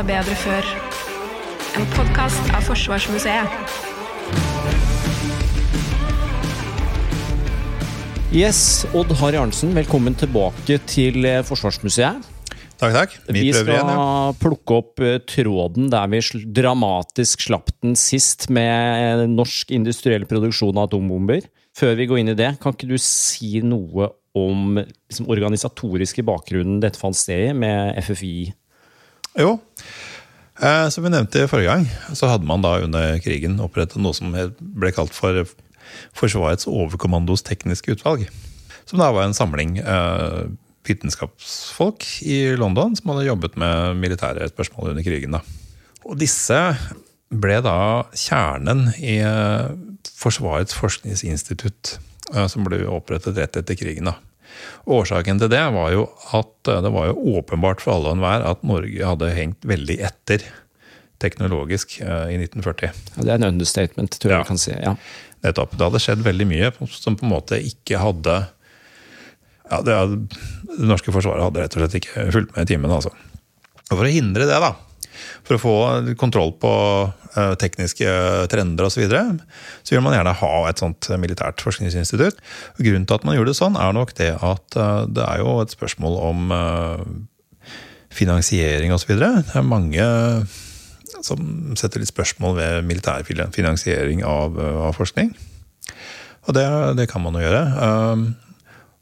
[0.00, 0.66] var bedre før.
[1.76, 3.56] En podkast av Forsvarsmuseet.
[8.32, 12.28] Yes, Odd Harry Arntzen, velkommen tilbake til eh, Forsvarsmuseet.
[12.80, 13.16] Takk, takk.
[13.28, 14.06] Vi, Vi prøver skal igjen, ja.
[14.40, 16.22] plukke opp eh, tråden der vi
[16.60, 21.44] dramatisk slapp den sist, med eh, norsk industriell produksjon av atombomber.
[21.76, 24.08] Før vi går inn i det, kan ikke du si noe
[24.38, 28.54] om liksom, organisatoriske bakgrunnen dette fant sted i, med FFI?
[29.38, 29.58] Jo.
[30.60, 34.32] Eh, som vi nevnte forrige gang, så hadde man da under krigen opprettet noe som
[34.32, 35.44] ble kalt for
[36.16, 38.26] Forsvarets overkommandos tekniske utvalg.
[38.86, 40.50] Som da var en samling eh,
[40.86, 45.36] vitenskapsfolk i London som hadde jobbet med militære spørsmål under krigen.
[45.36, 45.42] Da.
[46.06, 46.58] Og disse
[47.30, 47.78] ble da
[48.16, 49.70] kjernen i eh,
[50.20, 51.94] Forsvarets forskningsinstitutt,
[52.34, 54.10] eh, som ble opprettet rett etter krigen.
[54.10, 54.18] da.
[54.90, 58.46] Årsaken til det var jo at eh, det var jo åpenbart for alle og enhver
[58.50, 60.44] at Norge hadde hengt veldig etter
[61.20, 62.94] teknologisk eh, i 1940.
[63.18, 64.44] Ja, det er en understatement, tror jeg Ja.
[64.44, 64.72] vi kan si.
[64.76, 64.94] Ja.
[65.44, 65.76] Nettopp.
[65.76, 68.38] Det hadde skjedd veldig mye som på en måte ikke hadde
[69.70, 69.96] ja, det,
[70.66, 72.90] det norske forsvaret hadde rett og slett ikke fulgt med i timen.
[72.92, 73.12] Altså.
[73.90, 74.72] Og For å hindre det, da,
[75.46, 75.74] for å få
[76.20, 76.72] kontroll på
[77.34, 78.14] eh, tekniske
[78.52, 79.24] trender osv., så, videre,
[79.82, 82.40] så vil man gjerne ha et sånt militært forskningsinstitutt.
[82.76, 85.44] Og grunnen til at man gjorde det sånn, er nok det at eh, det er
[85.44, 87.06] jo et spørsmål om eh,
[88.14, 89.14] finansiering osv.
[89.20, 90.10] Det er mange
[91.20, 91.40] som
[91.78, 95.34] setter litt spørsmål ved militær finansiering av, eh, av forskning.
[96.48, 97.64] Og det, det kan man jo gjøre.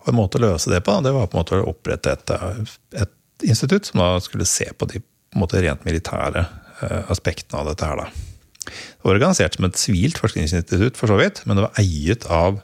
[0.09, 2.31] Og en måte å løse det på, det var på en måte å opprette et,
[2.33, 5.03] eh, et institutt som da skulle se på de
[5.37, 8.01] måte, rent militære eh, aspektene av dette her.
[8.01, 8.69] Da.
[8.69, 12.63] Det var organisert som et sivilt forskningsinstitutt, for så vidt, men det var eiet av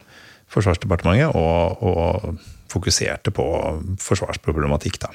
[0.54, 3.44] Forsvarsdepartementet og, og fokuserte på
[3.98, 5.00] forsvarsproblematikk.
[5.02, 5.08] da.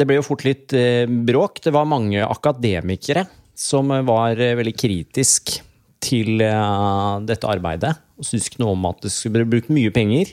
[0.00, 1.60] Det ble jo fort litt eh, bråk.
[1.66, 3.26] Det var mange akademikere
[3.58, 5.58] som var eh, veldig kritisk
[6.00, 7.90] til dette arbeidet.
[8.16, 10.30] Og syntes ikke noe om at det skulle bli brukt mye penger.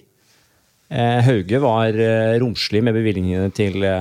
[0.87, 1.97] Hauge var
[2.39, 3.99] romslig med bevilgningene til eh,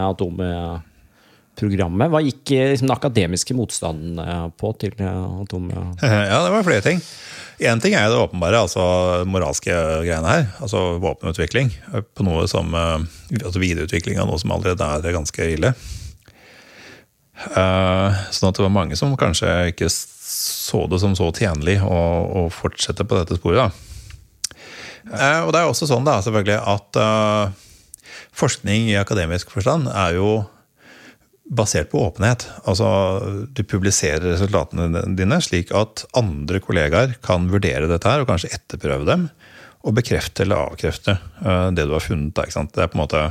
[1.56, 2.10] atomprogrammet.
[2.12, 5.70] Hva gikk eh, liksom, den akademiske motstanden eh, på til eh, atom...
[6.02, 7.00] Ja, det var flere ting.
[7.58, 9.72] Én ting er det åpenbare, altså moralske
[10.04, 10.46] greiene her.
[10.60, 11.72] Altså våpenutvikling.
[12.14, 15.70] På noe som, altså videreutvikling av noe som allerede er ganske ille.
[17.46, 21.96] Sånn at det var mange som kanskje ikke så det som så tjenlig å,
[22.42, 23.72] å fortsette på dette sporet.
[23.72, 25.32] Da.
[25.46, 27.00] Og det er også sånn da, selvfølgelig at
[28.36, 30.42] forskning i akademisk forstand er jo
[31.46, 32.46] basert på åpenhet.
[32.64, 38.52] Altså, Du publiserer resultatene dine slik at andre kollegaer kan vurdere dette her og kanskje
[38.56, 39.28] etterprøve dem.
[39.86, 41.14] Og bekrefte eller avkrefte
[41.44, 42.34] eh, det du har funnet.
[42.34, 42.50] Der?
[42.50, 43.24] Det er på en måte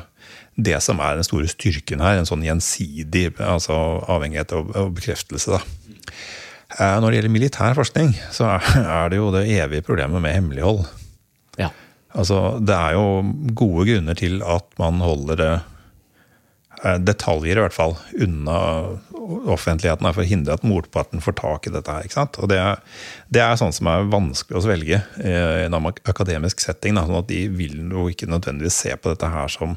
[0.56, 2.20] det som er den store styrken her.
[2.20, 3.76] En sånn gjensidig altså
[4.08, 5.58] avhengighet og, bekreftelse.
[5.58, 6.14] Da.
[6.80, 8.56] Eh, Når det gjelder militær forskning, så
[8.98, 10.86] er det jo det evige problemet med hemmelighold.
[11.60, 11.74] Ja.
[12.16, 13.06] Altså, det er jo
[13.52, 15.54] gode grunner til at man holder det
[17.02, 18.60] detaljer i hvert fall unna
[19.50, 21.90] offentligheten er for å hindre at motparten får tak i dette.
[21.92, 22.38] her, ikke sant?
[22.42, 22.78] Og det er,
[23.34, 26.94] det er sånn som er vanskelig å svelge eh, i en akademisk setting.
[27.00, 29.74] Da, sånn at De vil jo ikke nødvendigvis se på dette her som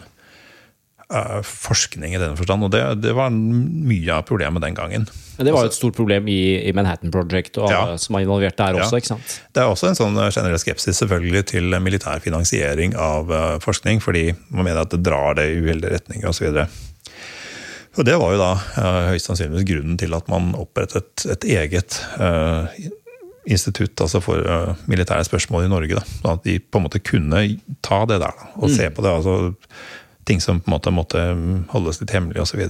[1.08, 2.66] eh, forskning i denne forstand.
[2.69, 5.06] Og det, det var mye av problemet den gangen.
[5.38, 6.38] Men det var jo et stort problem i,
[6.69, 8.02] i Manhattan Project og alle Ja.
[8.02, 8.84] som var involvert der Ja.
[8.84, 9.00] også.
[9.00, 9.38] ikke sant?
[9.54, 14.34] Det er også en sånn generell skepsis selvfølgelig til militær finansiering av eh, forskning, fordi
[14.50, 16.66] man mener at det drar det i uheldige retninger osv.
[17.98, 21.98] Og det var jo da eh, høyst sannsynligvis grunnen til at man opprettet et eget
[22.20, 22.70] uh,
[23.48, 25.98] institutt altså for uh, militære spørsmål i Norge.
[25.98, 26.04] Da.
[26.20, 27.42] Sånn at de på en måte kunne
[27.84, 29.14] ta det der da, og se på det.
[29.19, 29.54] altså
[30.28, 31.20] Ting som på en måte måtte
[31.72, 32.60] holdes litt hemmelig osv.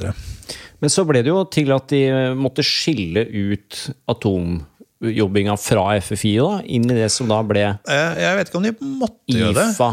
[0.78, 2.02] Men så ble det jo til at de
[2.38, 8.52] måtte skille ut atomjobbinga fra FFI da, inn i det som da ble Jeg vet
[8.52, 9.72] ikke om de måtte gjøre det.
[9.74, 9.90] IFA,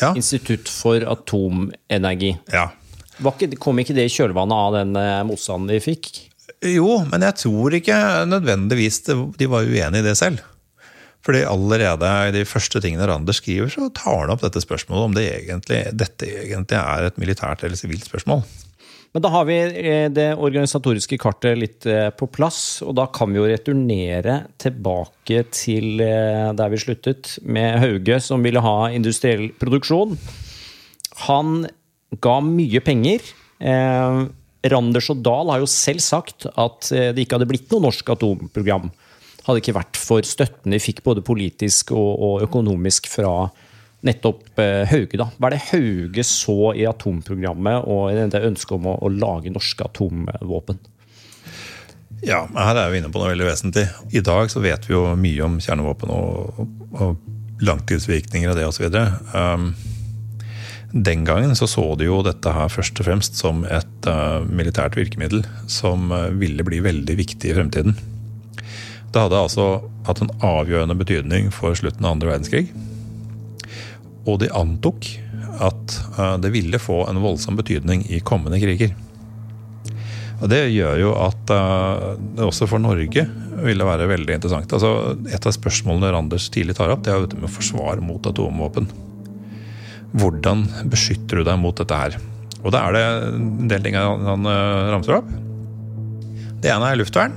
[0.00, 0.14] Ja.
[0.16, 2.34] Institutt for atomenergi.
[2.50, 2.66] ja.
[3.20, 6.12] Ikke, kom ikke det i kjølvannet av den eh, motstanden de fikk?
[6.64, 10.40] Jo, men jeg tror ikke nødvendigvis de var uenig i det selv.
[11.24, 15.16] Fordi allerede i de første tingene Randers skriver, så tar han opp dette spørsmålet om
[15.16, 18.42] det egentlig, dette egentlig er et militært eller sivilt spørsmål.
[19.10, 23.32] Men da har vi eh, det organisatoriske kartet litt eh, på plass, og da kan
[23.32, 30.16] vi jo returnere tilbake til der vi sluttet, med Hauge som ville ha industriell produksjon.
[31.26, 31.66] Han
[32.18, 33.24] ga mye penger.
[33.60, 34.20] Eh,
[34.70, 38.12] Randers og Dahl har jo selv sagt at eh, det ikke hadde blitt noe norsk
[38.16, 38.90] atomprogram.
[39.46, 43.34] Hadde ikke vært for støtten de fikk både politisk og, og økonomisk fra
[44.06, 45.18] nettopp eh, Hauge.
[45.20, 45.28] da.
[45.36, 49.86] Hva er det Hauge så i atomprogrammet og det ønsket om å, å lage norske
[49.86, 50.80] atomvåpen?
[52.26, 53.86] Ja, her er vi inne på noe veldig vesentlig.
[54.12, 56.66] I dag så vet vi jo mye om kjernevåpen og,
[57.00, 58.92] og langtidsvirkninger av det osv.
[59.32, 59.70] Um,
[60.92, 64.96] den gangen så, så de jo dette her først og fremst som et uh, militært
[64.98, 67.94] virkemiddel som uh, ville bli veldig viktig i fremtiden.
[69.10, 69.66] Det hadde altså
[70.06, 72.64] hatt en avgjørende betydning for slutten av andre verdenskrig.
[74.26, 75.06] Og de antok
[75.62, 78.96] at uh, det ville få en voldsom betydning i kommende kriger.
[80.40, 83.26] Og Det gjør jo at det også for Norge
[83.60, 84.72] ville være veldig interessant.
[84.72, 88.24] Altså, et av spørsmålene Randers tidlig tar opp, det er jo dette med forsvar mot
[88.24, 88.88] atomvåpen.
[90.18, 92.16] Hvordan beskytter du deg mot dette her?
[92.60, 95.30] Og da er det en del ting han, han uh, ramser opp.
[96.60, 97.36] Det ene er luftvern.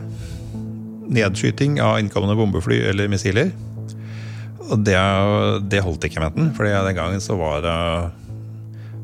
[1.14, 3.54] Nedskyting av innkommende bombefly eller missiler.
[4.72, 4.98] Og det,
[5.70, 8.12] det holdt ikke med den, for den gangen så var uh,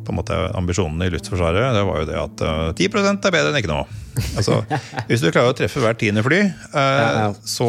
[0.08, 3.52] på en måte ambisjonene i Luftforsvaret, det var jo det at uh, 10 er bedre
[3.52, 3.86] enn ikke noe.
[4.40, 4.64] Altså,
[5.12, 6.42] hvis du klarer å treffe hvert tiende fly,
[7.48, 7.68] så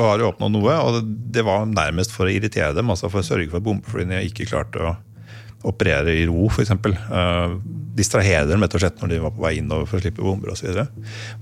[0.00, 0.78] har du oppnådd noe.
[0.88, 4.24] Og det var nærmest for å irritere dem, altså for å sørge for at bombeflyene
[4.30, 4.96] ikke klarte å
[5.66, 6.70] operere i ro, f.eks.
[7.10, 7.58] Uh,
[7.98, 10.52] distrahere dem rett og slett når de var på vei innover for å slippe bomber
[10.52, 10.84] osv.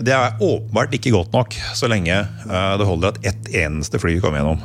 [0.01, 2.17] Det er åpenbart ikke godt nok så lenge
[2.49, 4.65] uh, det holder at ett eneste fly kommer gjennom.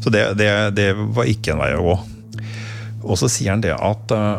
[0.00, 1.96] Så det, det, det var ikke en vei å gå.
[3.06, 4.38] Og så sier han det at uh,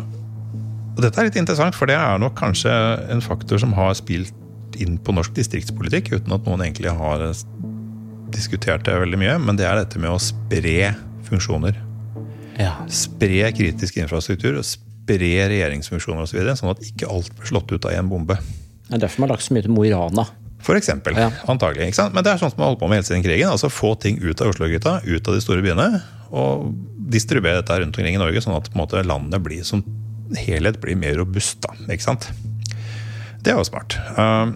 [0.98, 2.72] og dette er litt interessant, for det er nok kanskje
[3.14, 4.34] en faktor som har spilt
[4.82, 7.22] inn på norsk distriktspolitikk, uten at noen egentlig har
[8.34, 9.36] diskutert det veldig mye.
[9.38, 10.90] Men det er dette med å spre
[11.28, 11.78] funksjoner.
[12.58, 12.74] Ja.
[12.90, 16.32] Spre kritisk infrastruktur og spre regjeringsfunksjoner osv.
[16.32, 18.36] Så videre, sånn at ikke alt blir slått ut av en bombe.
[18.88, 20.26] Det er derfor man har lagt så mye til Mo i Rana.
[20.64, 21.30] For eksempel, Ja.
[21.46, 21.94] antagelig?
[22.12, 23.48] Men det er sånn som man holder på med hele siden krigen.
[23.48, 26.02] altså Få ting ut av Oslo-gryta, ut av de store byene.
[26.32, 26.74] Og
[27.08, 29.84] distribuere dette rundt omkring i Norge, sånn at måte landet blir som
[30.36, 31.60] helhet blir mer robust.
[31.62, 32.28] da, ikke sant?
[33.42, 33.96] Det er jo smart.
[34.18, 34.52] Uh,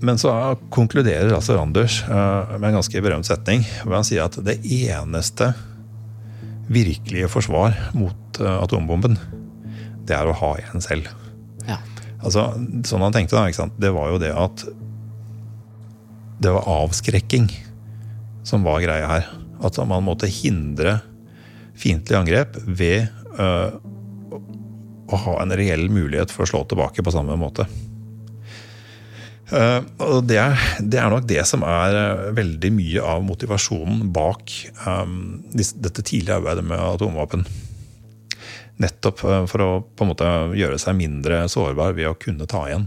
[0.00, 4.38] men så konkluderer altså Randers uh, med en ganske berømt setning, hvor han sier at
[4.42, 5.52] det eneste
[6.72, 9.18] virkelige forsvar mot uh, atombomben,
[10.08, 11.08] det er å ha en selv.
[11.68, 11.78] Ja.
[12.18, 12.50] Altså,
[12.88, 14.64] sånn han tenkte da, det var jo det at
[16.38, 17.48] det var avskrekking
[18.46, 19.28] som var greia her.
[19.64, 21.00] At man måtte hindre
[21.78, 23.74] fiendtlige angrep ved øh,
[25.08, 27.66] å ha en reell mulighet for å slå tilbake på samme måte.
[29.48, 34.10] Uh, og det er, det er, nok det som er uh, veldig mye av motivasjonen
[34.12, 34.52] bak
[34.84, 37.46] um, dette tidlige arbeidet med atomvåpen.
[38.78, 42.84] Nettopp for å på en måte gjøre seg mindre sårbar ved å kunne ta igjen.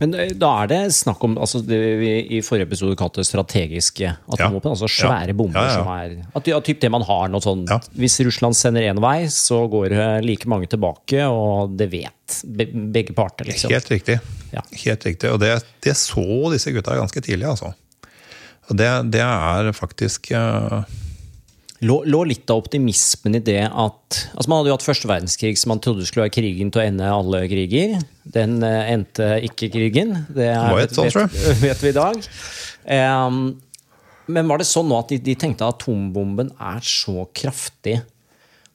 [0.00, 4.68] Men da er det snakk om altså det vi i forrige episode kalte strategiske atomvåpen.
[4.68, 4.74] Ja.
[4.74, 5.36] Altså svære Ja.
[5.36, 7.66] bomber Ja, som er at, ja, typ det man har noe sånn.
[7.96, 13.48] Hvis Russland sender én vei, så går like mange tilbake, og det vet begge parter,
[13.48, 13.72] liksom.
[13.72, 14.18] Helt riktig.
[14.54, 14.64] Ja.
[14.84, 15.30] Helt riktig.
[15.32, 15.52] Og det,
[15.84, 17.72] det så disse gutta ganske tidlig, altså.
[18.70, 20.82] Og det, det er faktisk uh,
[21.80, 25.54] Lå, lå litt av optimismen i det at altså Man hadde jo hatt første verdenskrig
[25.56, 27.96] som man trodde skulle være krigen til å ende alle kriger.
[28.36, 30.12] Den uh, endte ikke krigen.
[30.28, 32.30] Det er, Var et sånt, tror vet, vet vi i dag.
[32.90, 33.42] Um,
[34.30, 37.98] men var det sånn nå at de, de tenkte at atombomben er så kraftig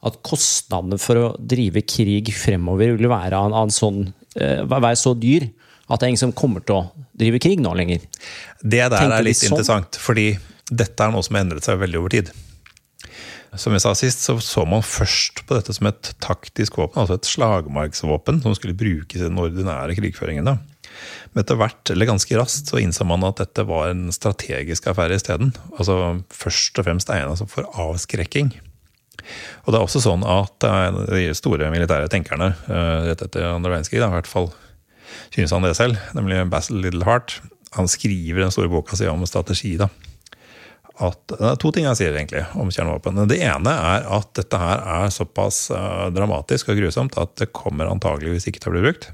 [0.06, 4.04] at kostnadene for å drive krig fremover ville være, en, en sånn,
[4.38, 5.48] eh, være så dyr
[5.86, 8.02] at det er ingen som kommer til å drive krig nå lenger?
[8.62, 9.54] Det der Tenker er litt sånn?
[9.54, 10.32] interessant, fordi
[10.72, 12.32] dette er noe som har endret seg veldig over tid.
[13.56, 17.20] Som jeg sa sist, så så man først på dette som et taktisk våpen, altså
[17.20, 20.50] et slagmarksvåpen som skulle brukes i den ordinære krigføringen.
[20.50, 20.58] da.
[21.32, 25.20] Men etter hvert, eller ganske raskt, så innså man at dette var en strategisk affære
[25.20, 25.54] isteden.
[25.78, 28.54] Altså først og fremst egna altså for avskrekking.
[29.66, 30.68] Og det er også sånn at
[31.10, 34.52] de store militære tenkerne eh, rett etter andre verdenskrig, i hvert fall
[35.34, 37.40] synes han det selv, nemlig Basil Littleheart,
[37.76, 39.76] han skriver den store boka si om strategi.
[39.78, 39.90] da,
[41.04, 43.26] at Det er to ting han sier egentlig om kjernevåpen.
[43.28, 47.92] Det ene er at dette her er såpass eh, dramatisk og grusomt at det kommer
[47.92, 49.10] antageligvis ikke til å bli brukt.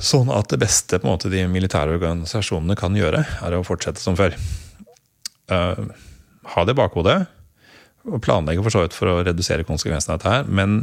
[0.00, 4.32] Sånn at det beste måte, de militære organisasjonene kan gjøre, er å fortsette som før.
[5.52, 5.90] Uh,
[6.54, 7.18] ha det i bakhodet,
[8.24, 10.78] planlegge for så vidt for å redusere konsekvensene av dette her, men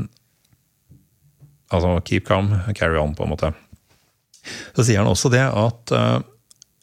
[1.74, 3.52] altså keep calm, carry on, på en måte.
[4.76, 6.20] Så sier han også det at eh,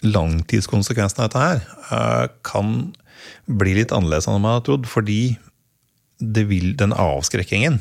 [0.05, 1.63] langtidskonsekvensene av dette her
[1.97, 2.93] eh, kan
[3.49, 5.37] bli litt annerledes enn man har trodd, fordi
[6.21, 7.81] vil, den avskrekkingen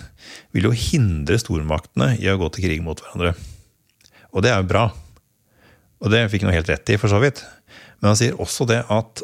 [0.55, 3.35] vil jo hindre stormaktene i å gå til krig mot hverandre.
[4.33, 4.87] Og det er jo bra.
[6.03, 7.43] Og det fikk han jo helt rett i, for så vidt.
[8.01, 9.23] Men han sier også det at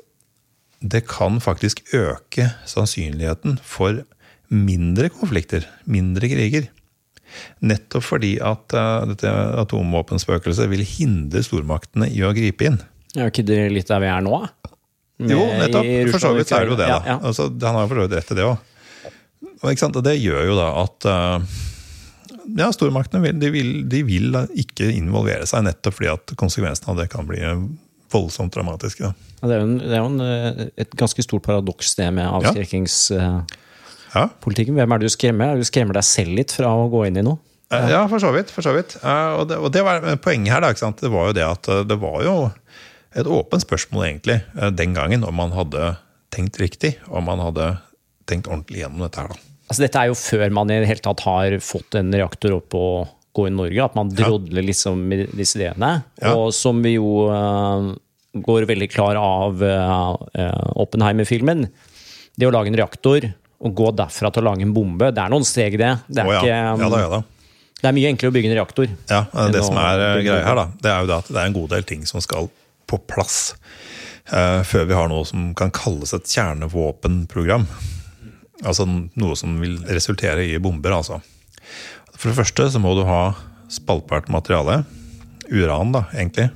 [0.80, 4.04] det kan faktisk øke sannsynligheten for
[4.50, 6.70] mindre konflikter, mindre kriger.
[7.66, 9.32] Nettopp fordi at uh, dette
[9.64, 12.80] atomvåpenspøkelset vil hindre stormaktene i å gripe inn.
[13.18, 14.42] Er ikke det litt der vi er nå?
[15.20, 15.90] Med- Jo, nettopp.
[16.14, 17.00] For så vidt er det jo det, da.
[17.00, 17.18] Ja, ja.
[17.28, 18.68] Altså, han har jo for så vidt rett i det òg.
[19.60, 21.58] Og, det gjør jo da at uh,
[22.58, 27.02] ja, stormaktene vil, de vil, de vil ikke involvere seg, nettopp fordi at konsekvensene av
[27.02, 27.42] det kan bli
[28.14, 29.12] voldsomt dramatiske.
[29.42, 32.12] Ja, Det er jo, en, det er jo en, eh, et ganske stort paradoks, det
[32.16, 33.02] med avskrekkings...
[33.16, 33.42] Ja.
[34.14, 35.60] Hvem er det du skremmer?
[35.60, 37.40] Du skremmer deg selv litt fra å gå inn i noe?
[37.72, 38.52] Eh, Ja, for så vidt.
[38.54, 38.98] For så vidt.
[39.04, 41.84] Eh, Og, det, og det var poenget her, da, det var jo det at eh,
[41.86, 42.36] det var jo
[43.18, 45.96] et åpent spørsmål egentlig eh, den gangen om man hadde
[46.34, 47.78] tenkt riktig, om man hadde
[48.30, 49.30] tenkt ordentlig gjennom dette her.
[49.34, 49.40] da.
[49.70, 52.74] Altså, dette er jo før man i det hele tatt har fått en reaktor opp
[52.78, 53.84] og gå i Norge.
[53.86, 55.04] At man drodler liksom
[55.38, 56.04] disse ideene.
[56.22, 56.34] Ja.
[56.34, 57.92] Og som vi jo uh,
[58.34, 60.16] går veldig klar av uh,
[60.82, 61.68] Oppenheimer-filmen.
[62.34, 65.32] Det å lage en reaktor og gå derfra til å lage en bombe, det er
[65.34, 65.92] noen steg, det.
[66.08, 66.42] Det er, oh, ja.
[66.42, 67.22] ikke, ja da, ja da.
[67.82, 68.92] det er mye enklere å bygge en reaktor.
[69.12, 71.58] Ja, Det som er greia her, da, det er jo det at det er en
[71.58, 72.50] god del ting som skal
[72.90, 73.40] på plass
[74.32, 77.68] uh, før vi har noe som kan kalles et kjernevåpenprogram.
[78.68, 81.20] Altså noe som vil resultere i bomber, altså.
[82.16, 83.36] For det første så må du ha
[83.72, 84.82] spaltbart materiale.
[85.50, 86.50] Uran, da, egentlig.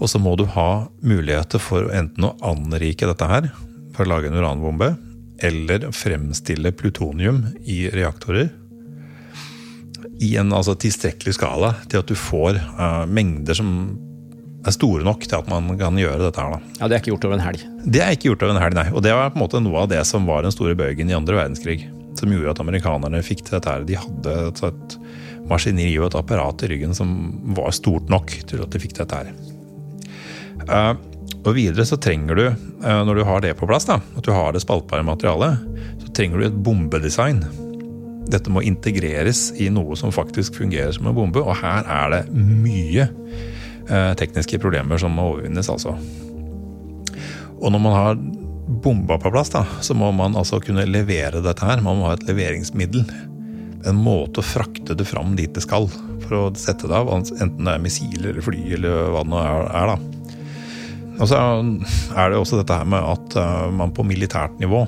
[0.00, 3.50] Og så må du ha muligheter for enten å anrike dette her
[3.94, 4.94] for å lage en uranbombe,
[5.42, 8.50] eller fremstille plutonium i reaktorer
[10.20, 13.70] i en altså, tilstrekkelig skala til at du får uh, mengder som
[14.60, 16.52] er store nok til at man kan gjøre dette her.
[16.52, 16.74] Da.
[16.82, 17.62] Ja, Det er ikke gjort over en helg.
[17.86, 18.88] Det er ikke gjort over en helg, nei.
[18.92, 21.16] Og det var på en måte noe av det som var den store bøygen i
[21.16, 21.78] andre verdenskrig.
[22.18, 23.86] Som gjorde at amerikanerne fikk til dette her.
[23.88, 24.98] De hadde et, et
[25.48, 27.14] maskineri og et apparat i ryggen som
[27.56, 29.32] var stort nok til at de fikk dette her.
[30.68, 30.92] Eh,
[31.40, 34.32] og videre så trenger du, eh, når du har det på plass, da, at du
[34.34, 35.62] har det spaltbare materialet,
[36.02, 37.44] så trenger du et bombedesign.
[38.30, 42.22] Dette må integreres i noe som faktisk fungerer som en bombe, og her er det
[42.36, 45.96] mye eh, tekniske problemer som må overvinnes, altså.
[47.60, 48.20] Og når man har
[48.70, 51.82] bomba på plass, da, så må man altså kunne levere dette her.
[51.84, 53.02] Man må ha et leveringsmiddel.
[53.88, 55.88] En måte å frakte det fram dit det skal,
[56.26, 57.10] for å sette det av.
[57.16, 59.92] Enten det er missiler eller fly eller hva det nå er.
[59.92, 60.19] da.
[61.20, 61.36] Og så
[62.16, 64.86] er det også dette her med at eh, man på militært nivå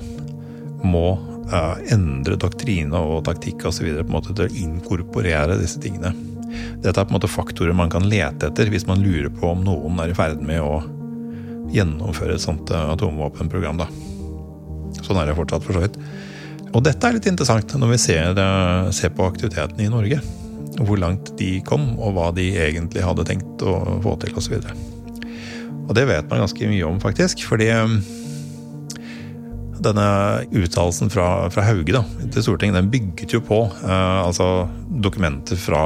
[0.83, 1.05] må
[1.45, 3.67] eh, endre doktrine og taktikk
[4.09, 6.13] måte til å inkorporere disse tingene.
[6.81, 9.63] Dette er på en måte faktorer man kan lete etter hvis man lurer på om
[9.65, 10.81] noen er i ferd med å
[11.73, 13.83] gjennomføre et sånt eh, atomvåpenprogram.
[13.83, 13.89] Da.
[15.03, 15.99] Sånn er det fortsatt, for så vidt.
[16.73, 18.39] Og dette er litt interessant når vi ser,
[18.97, 20.17] ser på aktiviteten i Norge.
[20.81, 24.57] Hvor langt de kom, og hva de egentlig hadde tenkt å få til, osv.
[25.83, 27.43] Og det vet man ganske mye om, faktisk.
[27.47, 27.95] Fordi eh,
[29.83, 30.07] denne
[30.55, 34.67] uttalelsen fra, fra Hauge da, til Stortinget, den bygget jo på eh, altså
[35.03, 35.83] dokumenter fra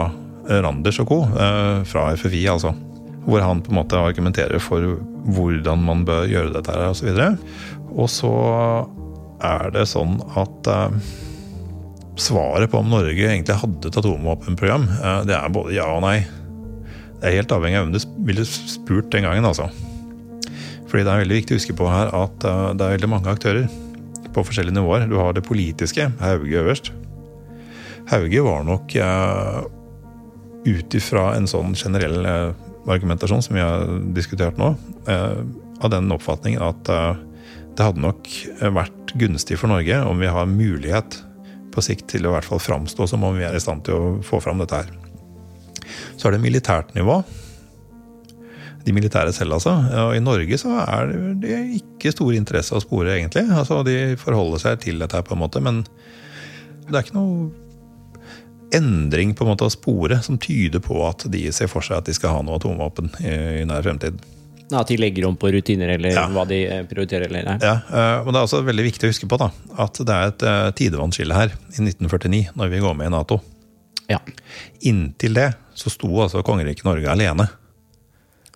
[0.48, 2.74] eh, Randers og co., eh, fra FFI, altså.
[3.28, 5.00] Hvor han på en måte argumenterer for
[5.36, 7.10] hvordan man bør gjøre dette her, osv.
[7.12, 8.34] Og, og så
[9.44, 11.02] er det sånn at eh,
[12.18, 16.20] svaret på om Norge egentlig hadde et atomvåpenprogram, eh, det er både ja og nei.
[17.18, 19.70] Det er helt avhengig av hvem du ville spurt den gangen, altså.
[20.88, 23.34] Fordi det er veldig viktig å huske på her at eh, det er veldig mange
[23.34, 23.68] aktører
[24.34, 25.08] på forskjellige nivåer.
[25.10, 26.92] Du har det politiske, Hauge øverst.
[28.08, 29.66] Hauge var nok uh,
[30.68, 32.52] ut ifra en sånn generell eh,
[32.92, 34.74] argumentasjon som vi har diskutert nå,
[35.10, 35.40] eh,
[35.84, 37.24] av den oppfatningen at eh,
[37.78, 38.30] det hadde nok
[38.74, 41.20] vært gunstig for Norge om vi har mulighet
[41.74, 43.94] på sikt til å i hvert fall framstå som om vi er i stand til
[43.98, 44.90] å få fram dette her.
[46.18, 47.20] Så er det militært nivå.
[48.88, 49.74] De militære selv, altså.
[50.08, 51.10] Og i Norge så er
[51.44, 53.44] det ikke stor interesse å spore, egentlig.
[53.52, 55.82] Altså, De forholder seg til dette her på en måte, men
[56.88, 57.50] det er ikke noe
[58.76, 62.08] endring på en måte å spore som tyder på at de ser for seg at
[62.10, 64.18] de skal ha noe atomvåpen i, nær fremtid.
[64.68, 66.26] Ja, At de legger om på rutiner eller Ja.
[66.28, 67.54] hva de eh, prioriterer eller nei.
[67.64, 67.78] Ja,
[68.20, 69.48] og Men det er også veldig viktig å huske på da,
[69.80, 73.40] at det er et eh, tidevannsskille her i 1949, når vi går med i Nato.
[74.12, 74.20] Ja.
[74.84, 77.48] Inntil det så sto altså kongeriket Norge alene.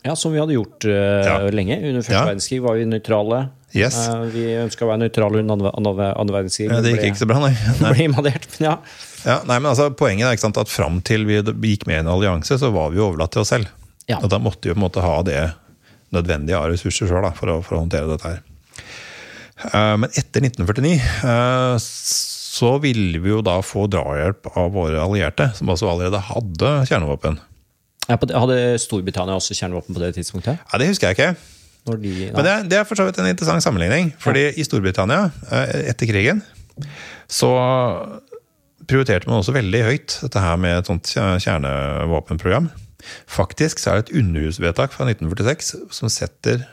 [0.03, 0.91] Ja, som vi hadde gjort uh,
[1.25, 1.35] Ja.
[1.53, 1.77] lenge.
[1.81, 2.25] Under første Ja.
[2.29, 3.41] verdenskrig var vi nøytrale.
[3.73, 3.95] Yes.
[4.09, 6.69] Uh, vi ønska å være nøytrale under andre, andre, andre verdenskrig.
[6.71, 7.53] Ja, Det gikk ikke så bra, nei.
[7.79, 7.91] nei.
[7.95, 8.47] ble invadert.
[8.59, 8.75] Men ja.
[9.25, 12.03] Ja, nei, men altså, Poenget er ikke sant, at fram til vi gikk med i
[12.03, 13.69] en allianse, så var vi jo overlatt til oss selv.
[14.17, 15.41] Og da måtte vi på en måte ha det
[16.11, 18.41] nødvendige av ressurser sjøl for, for å håndtere dette her.
[19.71, 25.51] Eh, Men etter 1949 eh, så ville vi jo da få drahjelp av våre allierte,
[25.55, 27.39] som altså allerede hadde kjernevåpen.
[28.09, 30.59] Ja, Hadde Storbritannia også kjernevåpen på det tidspunktet?
[30.61, 31.35] Ja, Det husker jeg ikke.
[31.81, 34.11] De, Men det, det er for så vidt en interessant sammenligning.
[34.21, 36.43] Fordi i Storbritannia, eh, etter krigen,
[37.29, 37.49] så
[38.89, 42.69] prioriterte man også veldig høyt dette her med et sånt kjernevåpenprogram.
[43.29, 46.65] Faktisk så er det et underhusvedtak fra 1946 som setter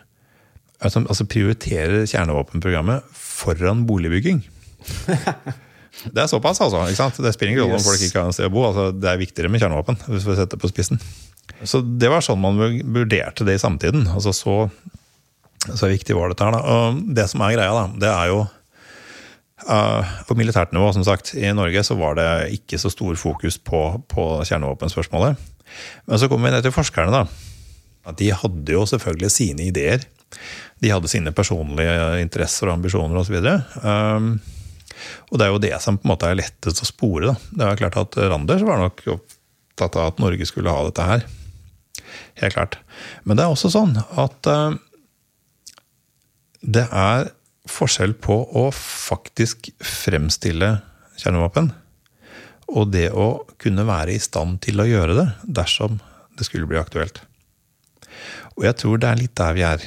[0.80, 4.42] altså, altså prioriterer kjernevåpenprogrammet foran boligbygging.
[6.07, 6.85] Det er såpass, altså.
[6.87, 7.19] ikke sant?
[7.25, 8.67] Det spiller ingen rolle om folk ikke har en sted å bo.
[8.69, 9.99] altså Det er viktigere med kjernevåpen.
[10.07, 11.00] hvis vi setter det på spissen.
[11.67, 14.07] Så Det var sånn man vurderte det i samtiden.
[14.12, 14.57] altså Så,
[15.75, 16.55] så viktig var dette her.
[16.55, 16.62] da.
[16.62, 18.40] Og Det som er greia, da, det er jo
[19.69, 22.28] uh, På militært nivå, som sagt, i Norge så var det
[22.61, 25.37] ikke så stor fokus på, på kjernevåpenspørsmålet.
[26.07, 27.11] Men så kommer vi ned til forskerne.
[27.11, 28.14] da.
[28.17, 30.07] De hadde jo selvfølgelig sine ideer.
[30.81, 33.37] De hadde sine personlige interesser og ambisjoner osv.
[33.83, 34.38] Um,
[35.31, 37.31] og det er jo det som på en måte er lettest å spore.
[37.31, 37.35] Da.
[37.50, 41.26] Det er klart at Randers var nok opptatt av at Norge skulle ha dette her.
[42.43, 42.78] Helt klart.
[43.25, 44.78] Men det er også sånn at uh,
[46.62, 47.31] det er
[47.69, 50.78] forskjell på å faktisk fremstille
[51.19, 51.73] kjernevåpen
[52.69, 53.28] og det å
[53.61, 55.28] kunne være i stand til å gjøre det
[55.61, 55.99] dersom
[56.38, 57.23] det skulle bli aktuelt.
[58.59, 59.87] Og jeg tror det er litt der vi er.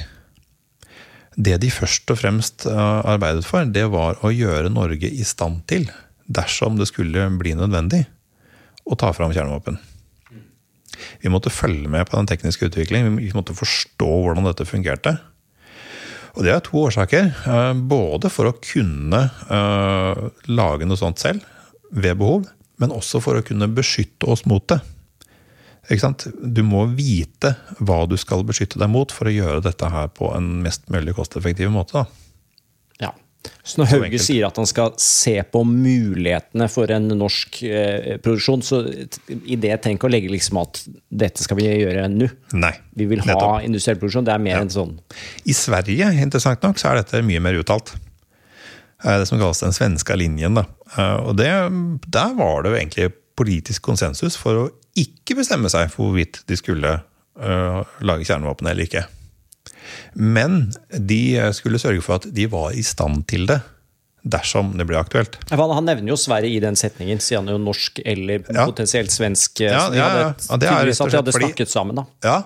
[1.36, 5.62] Det de først og fremst eh, arbeidet for, det var å gjøre Norge i stand
[5.70, 5.88] til,
[6.28, 8.04] dersom det skulle bli nødvendig,
[8.84, 9.78] å ta fram kjernevåpen.
[11.22, 15.16] Vi måtte følge med på den tekniske utviklingen, vi måtte forstå hvordan dette fungerte.
[16.36, 17.30] Og det er to årsaker.
[17.32, 21.44] Eh, både for å kunne eh, lage noe sånt selv
[21.92, 22.48] ved behov,
[22.80, 24.80] men også for å kunne beskytte oss mot det.
[25.90, 30.30] Du må vite hva du skal beskytte deg mot for å gjøre dette her på
[30.36, 32.02] en mest mulig kosteffektiv måte.
[32.02, 32.04] Da.
[33.02, 33.10] Ja.
[33.66, 38.62] Så når Hauge sier at han skal se på mulighetene for en norsk eh, produksjon,
[38.62, 42.30] så i det tenk å legge liksom at dette skal vi gjøre nå.
[42.54, 43.66] Nei, vi vil ha nettopp.
[43.66, 44.28] industriell produksjon.
[44.28, 44.62] Det er mer ja.
[44.62, 44.94] enn sånn.
[45.50, 47.94] I Sverige interessant nok, så er dette mye mer uttalt.
[49.02, 50.58] Eh, det som kalles den svenske linjen.
[50.58, 50.66] Da.
[50.94, 51.50] Eh, og det,
[52.06, 53.10] der var det jo egentlig
[53.42, 54.68] politisk konsensus for å
[54.98, 59.04] ikke bestemme seg for hvorvidt de skulle uh, lage kjernevåpen eller ikke.
[60.14, 63.60] Men de skulle sørge for at de var i stand til det
[64.22, 65.36] dersom det ble aktuelt.
[65.50, 68.66] Han nevner jo Sverige i den setningen, sier han jo norsk eller ja.
[68.68, 69.64] potensielt svensk.
[69.64, 70.28] Ja, ja, ja.
[70.30, 72.06] ja det er at de hadde snakket sammen, da.
[72.22, 72.36] Ja,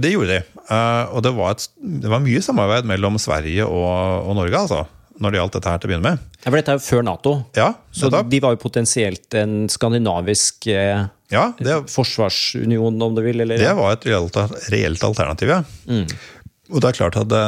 [0.00, 0.42] det gjorde de.
[0.68, 1.66] Uh, og det var, et,
[2.04, 3.88] det var, mye samarbeid mellom Sverige og,
[4.28, 4.84] og Norge, altså
[5.24, 6.30] når det gjaldt dette her til å begynne med.
[6.42, 10.68] Ja, for dette er jo før Nato, ja, så de var jo potensielt en skandinavisk
[10.72, 13.42] eh, ja, det, forsvarsunion, om du vil?
[13.44, 13.58] Eller?
[13.60, 14.38] Det var et reelt,
[14.74, 15.62] reelt alternativ, ja.
[15.88, 16.06] Mm.
[16.72, 17.42] Og det er klart at det,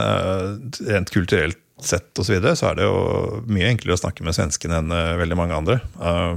[0.91, 4.37] rent kulturelt sett og så, videre, så er det jo mye enklere å snakke med
[4.37, 5.81] svenskene enn uh, veldig mange andre.
[6.01, 6.37] Uh,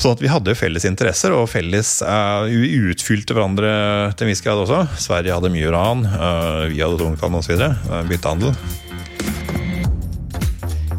[0.00, 3.68] Sånn at vi hadde jo felles interesser, og felles uh, utfylte hverandre
[4.14, 4.86] til en viss grad også.
[4.96, 6.06] Sverige hadde mye uran,
[6.72, 7.66] vi hadde tungtvann osv.
[8.08, 8.56] Byttehandel.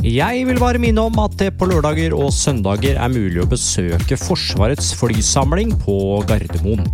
[0.02, 4.16] Jeg vil bare minne om at det på lørdager og søndager er mulig å besøke
[4.18, 5.94] Forsvarets flysamling på
[6.26, 6.88] Gardermoen.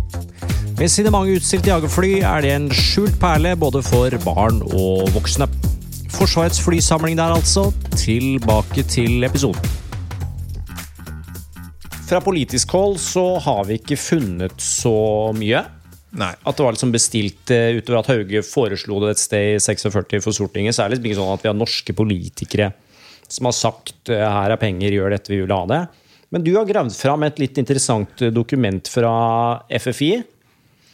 [0.76, 5.48] Med sine mange utstilte jagerfly er det en skjult perle både for barn og voksne.
[6.12, 7.70] Forsvarets flysamling der, altså.
[7.96, 9.64] Tilbake til episoden.
[12.10, 15.62] Fra politisk hold så har vi ikke funnet så mye.
[16.20, 16.34] Nei.
[16.44, 20.20] At det var liksom bestilt uh, utover at Hauge foreslo det et sted i 46
[20.20, 20.76] for Stortinget.
[20.76, 22.68] Så er det liksom ikke sånn at vi har norske politikere
[23.28, 25.82] som har sagt eh, her er penger, gjør dette, vi vil ha det.
[26.34, 29.12] Men du har gravd fram et litt interessant eh, dokument fra
[29.68, 30.12] FFI.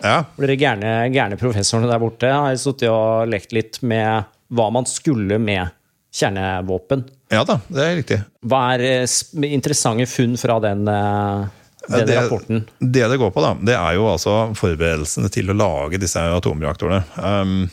[0.02, 0.18] Ja.
[0.34, 4.86] Hvor dere gærne, gærne professorene der borte har sittet og lekt litt med hva man
[4.90, 5.70] skulle med
[6.14, 7.06] kjernevåpen.
[7.32, 8.20] Ja da, det er riktig.
[8.46, 12.66] Hva er eh, interessante funn fra den, den det, rapporten?
[12.78, 17.02] Det det går på, da, det er jo altså forberedelsene til å lage disse atomreaktorene.
[17.18, 17.64] Um,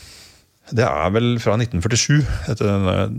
[0.76, 2.66] det er vel fra 1947, dette,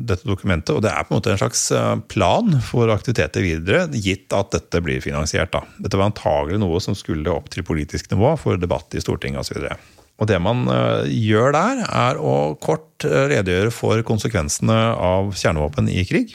[0.08, 0.74] dette, dokumentet.
[0.74, 4.52] Og det er på en måte en slags eh, plan for aktiviteter videre, gitt at
[4.54, 5.52] dette blir finansiert.
[5.52, 5.60] Da.
[5.84, 9.56] Dette var antagelig noe som skulle opp til politisk nivå for debatt i Stortinget osv.
[9.68, 9.76] Og,
[10.22, 15.86] og det man uh, gjør der, er å kort uh, redegjøre for konsekvensene av kjernevåpen
[15.92, 16.28] i krig.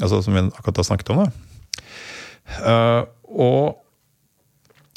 [0.00, 1.18] Altså som vi akkurat har snakket om.
[1.20, 1.26] Da.
[3.32, 3.62] Og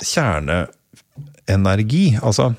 [0.03, 2.53] kjerneenergi, altså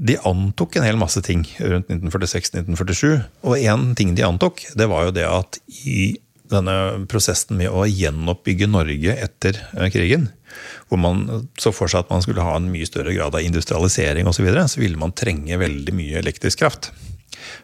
[0.00, 3.20] de antok en hel masse ting rundt 1946-1947.
[3.44, 6.14] Og én ting de antok, det var jo det at i
[6.50, 10.30] denne prosessen med å gjenoppbygge Norge etter eh, krigen,
[10.88, 14.26] hvor man så for seg at man skulle ha en mye større grad av industrialisering
[14.26, 16.90] osv., så, videre, så ville man trenge veldig mye elektrisk kraft.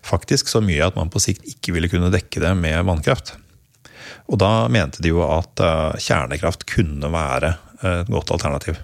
[0.07, 3.35] Faktisk så mye at man på sikt ikke ville kunne dekke det med vannkraft.
[4.31, 8.79] Og da mente de jo at eh, kjernekraft kunne være et godt alternativ.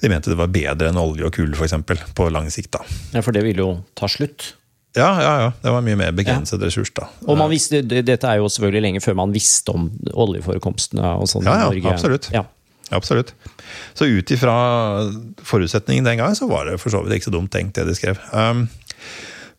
[0.00, 2.70] De mente det var bedre enn olje og kull eksempel, på lang sikt.
[2.76, 2.84] da.
[3.16, 4.52] Ja, For det ville jo ta slutt?
[4.96, 5.48] Ja, ja, ja.
[5.62, 7.08] Det var mye mer begrenset ressurs, da.
[7.28, 11.44] Og man visste, Dette er jo selvfølgelig lenge før man visste om oljeforekomstene og sånn
[11.46, 11.92] Ja, i ja, Norge.
[11.92, 12.30] absolutt.
[12.34, 12.44] Ja.
[12.94, 13.34] Absolutt.
[13.98, 14.54] Så ut ifra
[15.44, 17.96] forutsetningen den gang, så var det for så vidt ikke så dumt tenkt, det de
[17.98, 18.16] skrev.
[18.32, 18.64] Um,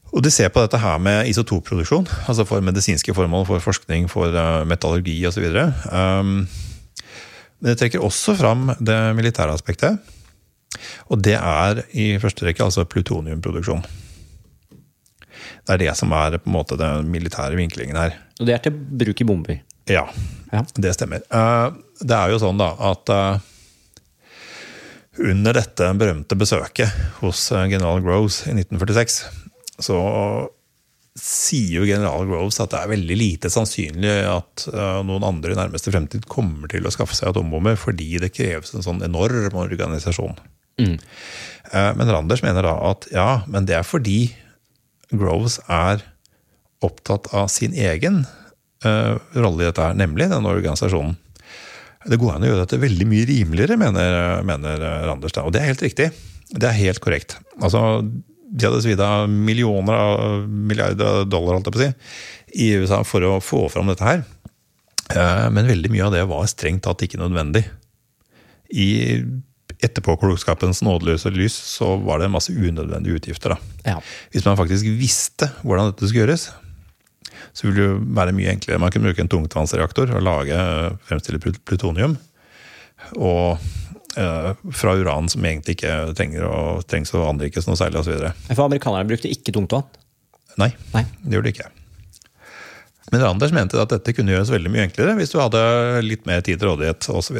[0.09, 4.33] og de ser på dette her med isotopproduksjon, altså for medisinske formål, for forskning, for
[4.33, 5.45] uh, metallurgi osv.
[5.93, 6.47] Um,
[7.59, 9.99] men det trekker også fram det militære aspektet.
[11.09, 13.81] Og det er i første rekke altså plutoniumproduksjon.
[15.65, 18.15] Det er det som er på en måte den militære vinklingen her.
[18.39, 19.61] Og det er til bruk i bomber.
[19.89, 20.05] Ja,
[20.53, 20.63] Ja.
[20.77, 21.21] det stemmer.
[21.29, 23.39] Eh, Det er jo sånn da at eh,
[25.19, 29.19] under dette berømte besøket hos eh, general Groves i 1946,
[29.83, 29.97] så
[31.19, 34.67] sier jo general Groves at det er veldig lite sannsynlig at
[35.03, 38.85] noen andre i nærmeste fremtid kommer til å skaffe seg atombomber, fordi det kreves en
[38.85, 40.37] sånn enorm organisasjon.
[40.79, 44.31] Eh, Men Randers mener da at ja, men det er fordi
[45.11, 46.03] Groves er
[46.85, 48.21] opptatt av sin egen
[48.85, 51.17] uh, rolle i dette, her, nemlig denne organisasjonen.
[52.07, 55.33] Det går an å gjøre dette veldig mye rimeligere, mener, mener Randers.
[55.35, 55.43] Da.
[55.43, 56.07] Og det er helt riktig.
[56.49, 57.35] Det er helt korrekt.
[57.59, 57.81] Altså,
[58.49, 61.91] de hadde svidd av millioner av milliarder av dollar holdt jeg på å si,
[62.63, 64.23] i USA for å få fram dette her.
[65.09, 67.65] Eh, Men veldig mye av det var strengt tatt ikke nødvendig.
[68.69, 68.89] I
[69.85, 73.55] etterpåklokskapens nådeløse lys så var det masse unødvendige utgifter.
[73.85, 73.99] Ja.
[74.33, 76.49] Hvis man faktisk visste hvordan dette skulle gjøres,
[77.55, 78.81] så ville det jo være mye enklere.
[78.81, 80.59] Man kunne bruke en tungtvannsreaktor og lage,
[81.07, 82.17] fremstille plutonium.
[83.15, 83.57] Og
[84.19, 88.29] eh, fra uran som egentlig ikke trenger å, trengs å anrikes noe særlig osv.
[88.51, 89.87] For amerikanerne brukte ikke tungtvann.
[90.59, 91.05] Nei, Nei.
[91.23, 91.71] det gjorde det ikke.
[93.09, 95.61] Men Randers mente at dette kunne gjøres veldig mye enklere hvis du hadde
[96.05, 97.39] litt mer tid til rådighet osv.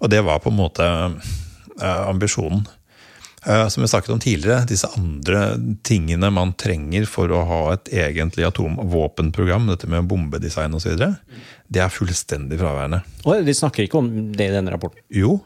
[0.00, 2.66] Og det var på en måte eh, ambisjonen.
[3.46, 5.56] Eh, Som vi snakket om tidligere, disse andre
[5.86, 10.96] tingene man trenger for å ha et egentlig atomvåpenprogram, dette med bombedesign osv.,
[11.68, 13.00] det er fullstendig fraværende.
[13.26, 15.00] Og de snakker ikke om det i denne rapporten.
[15.10, 15.38] Jo,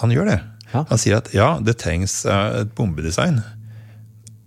[0.00, 0.40] han gjør det.
[0.74, 3.42] Han sier at ja, det trengs eh, et bombedesign,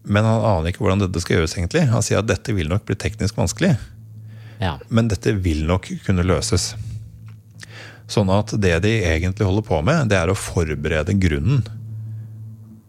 [0.08, 1.54] men han aner ikke hvordan dette skal gjøres.
[1.60, 1.86] egentlig.
[1.92, 3.76] Han sier at dette vil nok bli teknisk vanskelig,
[4.60, 4.78] Ja.
[4.90, 6.72] men dette vil nok kunne løses.
[8.08, 11.66] Sånn at det de egentlig holder på med, det er å forberede grunnen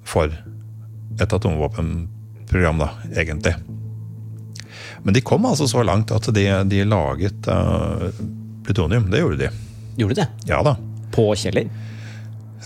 [0.06, 0.30] for
[1.18, 3.56] et atomvåpenprogram, da, egentlig.
[5.02, 8.08] Men de kom altså så langt at de, de laget uh,
[8.66, 9.10] plutonium.
[9.10, 9.50] Det gjorde de.
[9.98, 10.28] Gjorde de det?
[10.50, 10.76] Ja da.
[11.14, 11.68] På Kjeller?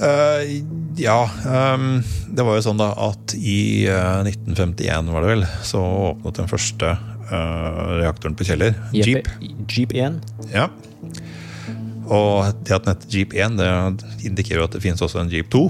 [0.01, 0.45] Uh,
[1.01, 1.19] ja.
[1.47, 6.43] Um, det var jo sånn da at i uh, 1951, var det vel, så åpnet
[6.43, 6.93] den første
[7.33, 8.77] eh, reaktoren på Kjeller.
[8.97, 9.29] Jeep.
[9.69, 10.21] Jeep 1?
[10.53, 10.69] Ja.
[12.09, 13.69] Og det at den heter Jeep 1, det
[14.27, 15.63] indikerer jo at det finnes også en Jeep 2.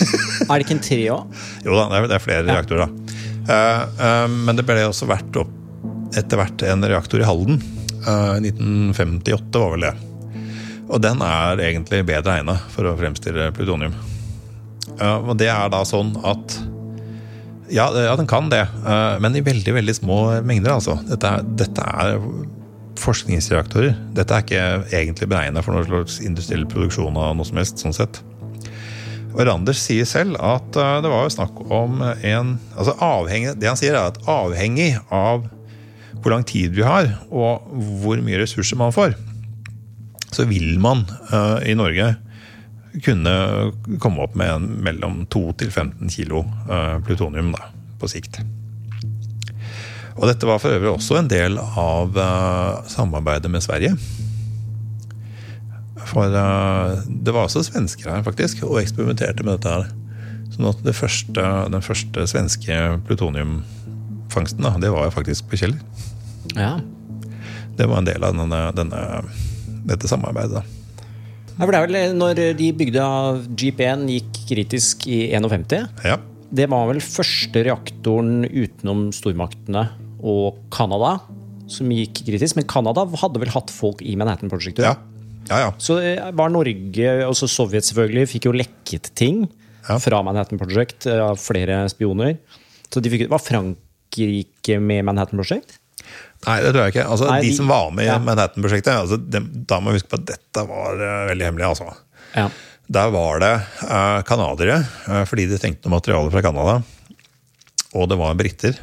[0.48, 1.38] Er det ikke en 3 òg?
[1.66, 2.56] jo da, det er, flere ja.
[2.56, 5.54] reaktorer, uh, eh, men det ble også vært opp
[6.16, 7.62] etter hvert en reaktor i Halden.
[8.06, 9.94] Uh, 1958 var vel det.
[10.86, 13.94] Og den er egentlig bedre egnet for å fremstille plutonium.
[14.96, 16.58] Eh, og det er da sånn at
[17.66, 20.76] ja, ja, den kan det, eh, men i veldig veldig små mengder.
[20.76, 21.00] altså.
[21.08, 22.20] Dette er, dette er
[23.00, 23.94] forskningsreaktorer.
[24.16, 27.82] Dette er ikke egentlig beregnet for noen slags industriell produksjon av noe som helst.
[27.82, 28.22] sånn sett.
[29.36, 33.68] Og Randers sier selv at eh, det var jo snakk om en altså avhengig, Det
[33.68, 35.44] han sier, er at avhengig av
[36.22, 37.68] hvor lang tid vi har, og
[38.00, 39.14] hvor mye ressurser man får,
[40.34, 42.16] så vil man uh, i Norge
[43.04, 43.34] kunne
[44.02, 47.68] komme opp med en mellom 2 til 15 kilo uh, plutonium da,
[48.00, 48.40] på sikt.
[50.16, 53.92] Og dette var for øvrig også en del av uh, samarbeidet med Sverige.
[56.06, 59.90] For uh, det var også svensker her, faktisk, og eksperimenterte med dette her.
[60.54, 65.82] Sånn at det første, den første svenske plutoniumfangsten, da, det var jo faktisk på Kjeller.
[66.54, 66.78] Ja.
[67.76, 69.02] Det var en del av denne, denne,
[69.90, 70.62] dette samarbeidet.
[70.62, 70.64] da.
[71.56, 75.86] Ja, for det er vel når de bygde av Jeep 1 gikk kritisk i 51.
[76.04, 76.16] Ja.
[76.56, 79.88] Det var vel første reaktoren utenom stormaktene
[80.26, 81.16] og Canada
[81.70, 82.58] som gikk kritisk.
[82.58, 84.82] Men Canada hadde vel hatt folk i Manhattan Project?
[84.82, 84.96] Ja.
[85.50, 85.70] ja, ja.
[85.82, 89.44] Så eh, var Norge, også Sovjet selvfølgelig, fikk jo lekket ting
[90.02, 92.36] fra Manhattan Project eh, av flere spioner.
[92.90, 95.78] Så de fikk, Var Frankrike med Manhattan Project?
[96.46, 97.06] Nei, det tror jeg ikke.
[97.10, 98.18] Altså, Nei, de, de- som var med i ja.
[98.22, 101.70] Manhattan-prosjektet, altså, da må vi huske på at dette var eh, veldig hemmelig.
[101.72, 101.90] altså.
[102.36, 102.48] Ja.
[102.86, 104.76] Der var det uh, canadiere,
[105.10, 106.76] eh, fordi de trengte noe materiale fra Canada.
[107.98, 108.78] Og det var briter.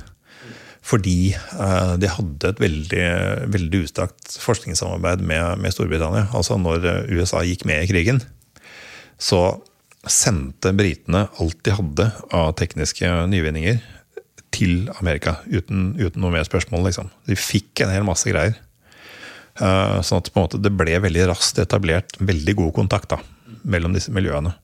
[0.84, 3.06] Fordi eh, de hadde et veldig,
[3.54, 6.28] veldig ustrakt forskningssamarbeid med, med Storbritannia.
[6.36, 8.20] Altså når eh, USA gikk med i krigen,
[9.22, 9.62] så
[10.04, 13.80] sendte britene alt de hadde av tekniske nyvinninger
[14.54, 16.84] til Amerika uten, uten noe mer spørsmål.
[16.90, 17.08] liksom.
[17.30, 18.60] De fikk en hel masse greier.
[19.62, 23.22] Eh, sånn at det ble veldig raskt etablert veldig god kontakt da,
[23.64, 24.56] mellom disse miljøene.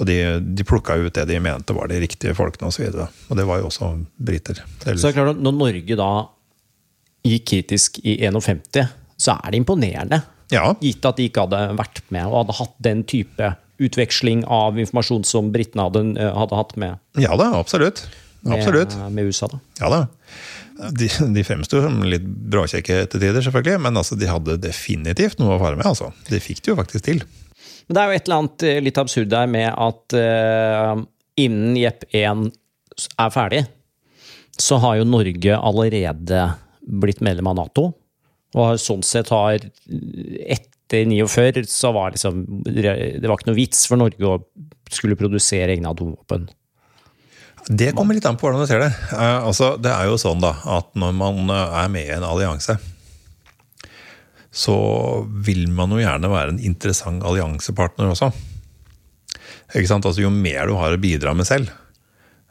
[0.00, 2.86] Og de, de plukka ut det de mente var de riktige folkene osv.
[2.88, 4.62] Og, så og det var jo også briter.
[4.84, 6.12] Så det er klart at Når Norge da
[7.28, 8.88] gikk kritisk i 51,
[9.20, 10.22] så er det imponerende.
[10.52, 10.72] Ja.
[10.82, 13.52] Gitt at de ikke hadde vært med og hadde hatt den type
[13.82, 18.04] utveksling av informasjon som britene hadde, eh, hadde, hatt med, ja da, absolutt.
[18.44, 18.94] absolutt.
[19.00, 19.48] Med, med USA.
[19.50, 19.62] da.
[19.80, 20.02] Ja da.
[20.98, 25.56] De, de fremsto som litt bråkjekke til tider, selvfølgelig, men altså, de hadde definitivt noe
[25.56, 25.86] å fare med.
[25.88, 26.10] altså.
[26.28, 27.24] De fikk det jo faktisk til.
[27.86, 31.02] Men det er jo et eller annet eh, litt absurd der med at uh,
[31.40, 32.50] innen Jepp 1
[33.20, 33.62] er ferdig,
[34.60, 36.44] så har jo Norge allerede
[37.02, 37.90] blitt medlem av Nato.
[38.52, 43.96] Og sånn sett har Etter 49 så var liksom Det var ikke noe vits for
[43.96, 44.42] Norge å
[44.92, 46.50] skulle produsere egne atomvåpen.
[47.72, 48.90] Det kommer litt an på hvordan du ser det.
[49.14, 52.76] Uh, altså, det er jo sånn da, at når man er med i en allianse,
[54.52, 54.76] så
[55.44, 58.28] vil man jo gjerne være en interessant alliansepartner også.
[59.72, 60.04] Ikke sant?
[60.04, 61.72] Altså, jo mer du har å bidra med selv,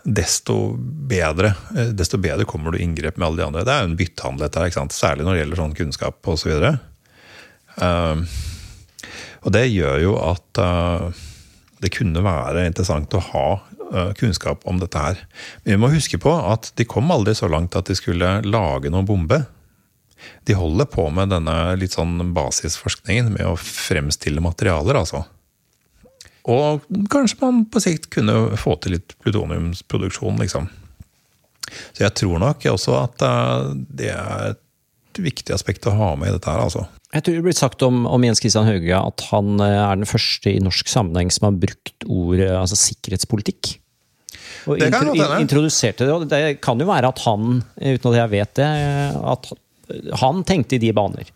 [0.02, 0.74] desto
[1.10, 3.66] bedre, eh, desto bedre kommer du i inngrep med alle de andre.
[3.68, 6.56] Det er jo en byttehandel, dette her, særlig når det gjelder sånn kunnskap osv.
[6.58, 8.24] Så uh,
[9.42, 11.22] og det gjør jo at uh,
[11.82, 15.22] det kunne være interessant å ha uh, kunnskap om dette her.
[15.64, 18.90] Men vi må huske på at de kom aldri så langt at de skulle lage
[18.90, 19.44] noen bombe
[20.48, 25.24] de holder på med denne litt sånn basisforskningen med å fremstille materialer, altså.
[26.50, 30.70] Og kanskje man på sikt kunne få til litt plutoniumsproduksjon, liksom.
[31.94, 33.68] Så jeg tror nok også at eh,
[34.02, 36.88] det er et viktig aspekt å ha med i dette her, altså.
[37.12, 40.10] Jeg tror det blir sagt om, om Jens Christian Hauge at han eh, er den
[40.10, 43.76] første i norsk sammenheng som har brukt ordet altså sikkerhetspolitikk.
[44.70, 46.14] Og det kan intro, introduserte det.
[46.14, 48.70] Og det kan jo være at han, uten at jeg vet det,
[49.34, 49.52] at
[50.22, 51.30] han tenkte i de baner.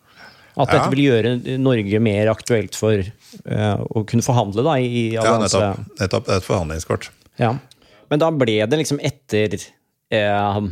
[0.55, 0.91] At dette ja.
[0.93, 5.59] vil gjøre Norge mer aktuelt for uh, å kunne forhandle da, i allianse.
[5.59, 5.99] Ja, nettopp.
[5.99, 6.31] nettopp.
[6.31, 7.09] Et forhandlingskort.
[7.41, 7.51] Ja.
[8.11, 10.63] Men da ble det liksom etter uh,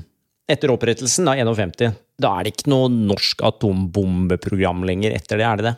[0.54, 5.62] Etter opprettelsen, da, 51, da er det ikke noe norsk atombombeprogram lenger etter det, er
[5.62, 5.72] det det?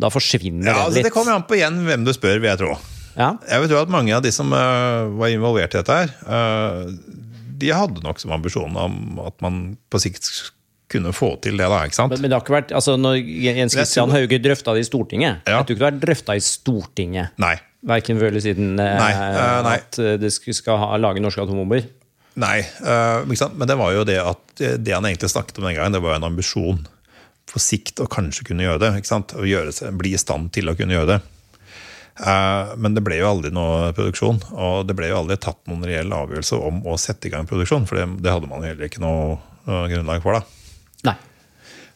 [0.00, 2.48] Da forsvinner ja, det altså, Ja, Det kommer an på igjen hvem du spør, vil
[2.48, 2.72] jeg tro.
[3.16, 3.34] Ja.
[3.44, 6.12] Jeg vil tro at mange av de som uh, var involvert i dette her,
[7.56, 9.60] de hadde nok som ambisjon om at man
[9.92, 10.28] på sikt
[10.92, 11.66] kunne få til det.
[11.66, 12.14] da, ikke sant?
[12.14, 15.48] Men, men det har ikke vært, altså Når Jens Christian Hauge drøfta det i Stortinget
[15.48, 15.58] ja.
[15.58, 17.38] Jeg tror ikke det har vært drøfta i Stortinget.
[17.42, 17.54] Nei.
[17.86, 19.76] Verken før eller siden eh, nei, uh, nei.
[19.78, 21.84] at eh, det skal ha, lage norske atombomber.
[22.36, 25.94] Nei, uh, men det var jo det at det han egentlig snakket om den gangen,
[25.94, 26.82] det var en ambisjon
[27.46, 28.90] på sikt å kanskje kunne gjøre det.
[28.98, 29.36] ikke sant?
[29.38, 31.20] Å gjøre, bli i stand til å kunne gjøre det.
[32.80, 36.10] Men det ble jo aldri noe produksjon, og det ble jo aldri tatt noen reell
[36.16, 39.04] avgjørelse om å sette i gang produksjon, for det, det hadde man jo heller ikke
[39.04, 39.36] noe,
[39.68, 40.40] noe grunnlag for.
[40.40, 40.55] da.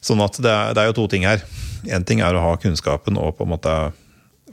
[0.04, 1.42] Sånn at det er, det er jo to ting her.
[1.88, 3.74] Én ting er å ha kunnskapen og på en måte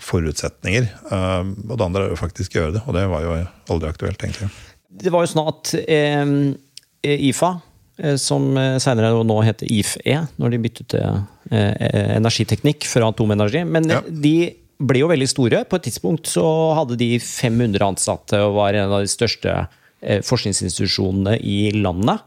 [0.03, 0.89] forutsetninger.
[1.09, 3.37] Um, og det andre er å faktisk gjøre det, og det var jo
[3.73, 4.51] aldri aktuelt, egentlig.
[4.87, 6.35] Det var jo sånn at eh,
[7.29, 7.49] IFA,
[8.03, 8.45] eh, som
[8.83, 11.19] senere nå heter IFE, når de byttet til
[11.51, 14.03] eh, energiteknikk fra atomenergi, men ja.
[14.07, 14.37] de
[14.77, 15.63] ble jo veldig store.
[15.69, 16.45] På et tidspunkt så
[16.77, 22.25] hadde de 500 ansatte og var en av de største eh, forskningsinstitusjonene i landet.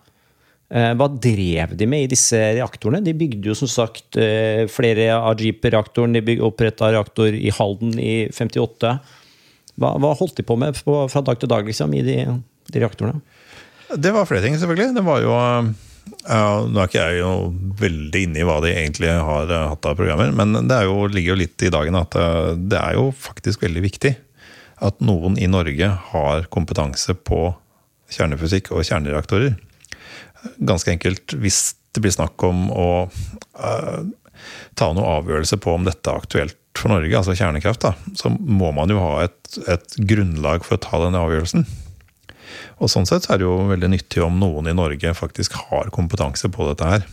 [0.70, 3.02] Eh, hva drev de med i disse reaktorene?
[3.02, 6.14] De bygde jo som sagt eh, flere av Jeep-reaktoren.
[6.14, 8.92] De oppretta reaktor i Halden i 58.
[9.80, 12.16] Hva, hva, holdt de på med fra dag til dag liksom, i de,
[12.70, 13.18] de reaktorene?
[13.98, 14.94] Det var flere ting, selvfølgelig.
[14.94, 17.32] Det var jo ja, Nå er ikke jeg jo
[17.80, 21.34] veldig inne i hva de egentlig har eh, hatt av programmer, men det jo, ligger
[21.34, 22.14] jo litt i dagen at
[22.62, 24.14] det er jo faktisk veldig viktig
[24.86, 27.48] at noen i Norge har kompetanse på
[28.14, 29.58] kjernefysikk og kjernereaktorer
[30.58, 34.00] ganske enkelt, hvis det blir snakk om å uh,
[34.78, 38.70] ta noen avgjørelse på om dette er aktuelt for Norge, altså kjernekraft, da, så må
[38.76, 41.66] man jo ha et, et grunnlag for å ta denne avgjørelsen.
[42.80, 46.48] Og Sånn sett er det jo veldig nyttig om noen i Norge faktisk har kompetanse
[46.52, 47.04] på dette her.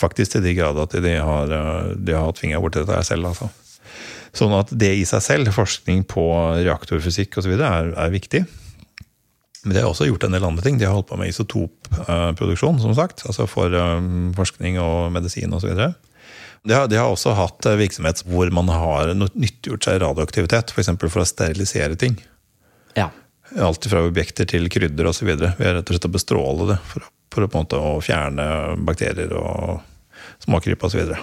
[0.00, 1.52] Faktisk til de grader at de har,
[1.98, 3.28] de har fingeren borti dette her selv.
[3.32, 3.50] altså.
[4.32, 6.24] Sånn at det i seg selv, forskning på
[6.62, 8.46] reaktorfysikk osv., er, er viktig.
[9.64, 10.78] Men de har også gjort en del andre ting.
[10.78, 13.22] De har holdt på med isotopproduksjon, som sagt.
[13.28, 15.76] Altså for um, forskning og medisin osv.
[15.78, 20.74] De, har, de har også hatt uh, virksomhet hvor man har nyttiggjort seg radioaktivitet.
[20.74, 20.90] F.eks.
[20.96, 22.18] For, for å sterilisere ting.
[22.98, 23.12] Ja.
[23.62, 25.30] Alt fra objekter til krydder osv.
[25.30, 28.48] Ved rett og slett å bestråle det for, for å, på en måte, å fjerne
[28.82, 29.78] bakterier og
[30.42, 31.14] småkryp osv.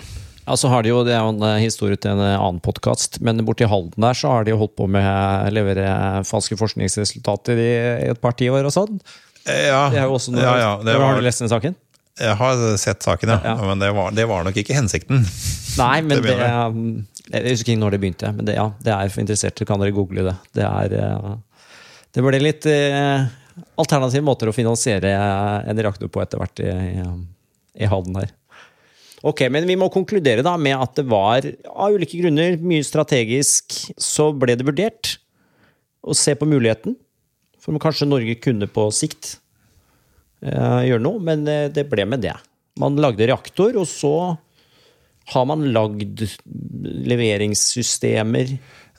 [0.49, 2.57] Ja, så har de jo, Det er jo en eh, historie til en eh, annen
[2.65, 5.83] podkast, men borti Halden der så har de jo holdt på med å levere
[6.25, 7.73] falske forskningsresultater i
[8.09, 8.97] et par tiår og sånn.
[9.45, 11.77] Ja, Det er jo også noe, ja, ja, det Har du lest den saken?
[12.19, 13.37] jeg har sett saken, ja.
[13.45, 13.53] Ja.
[13.63, 15.21] Men det var, det var nok ikke hensikten.
[15.83, 16.81] Nei, men Det det, um,
[17.29, 19.69] Jeg husker ikke når det begynte, men det, ja, det er for interesserte.
[19.69, 20.35] Kan dere google det.
[20.57, 20.97] Det er
[22.11, 23.29] Det ble litt eh,
[23.77, 27.07] alternative måter å finansiere en reaktor på etter hvert i, i,
[27.85, 28.33] i Halden her.
[29.25, 33.75] Ok, men vi må konkludere da med at det var, av ulike grunner, mye strategisk,
[33.99, 35.17] så ble det vurdert
[35.99, 36.95] å se på muligheten.
[37.59, 39.35] For kanskje Norge kunne på sikt
[40.39, 42.37] eh, gjøre noe, men eh, det ble med det.
[42.79, 44.13] Man lagde reaktor, og så
[45.33, 46.23] har man lagd
[47.11, 48.55] leveringssystemer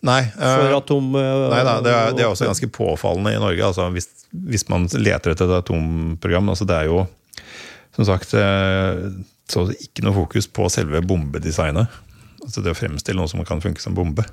[0.07, 1.11] Nei, for eh, atom...
[1.17, 3.67] eh, nei da, det, er, det er også ganske påfallende i Norge.
[3.67, 6.49] Altså, hvis, hvis man leter etter et atomprogram.
[6.53, 7.03] Altså, det er jo
[7.97, 8.33] som sagt
[9.53, 11.91] så ikke noe fokus på selve bombedesignet.
[12.41, 14.25] Altså det å fremstille noe som kan funke som bombe.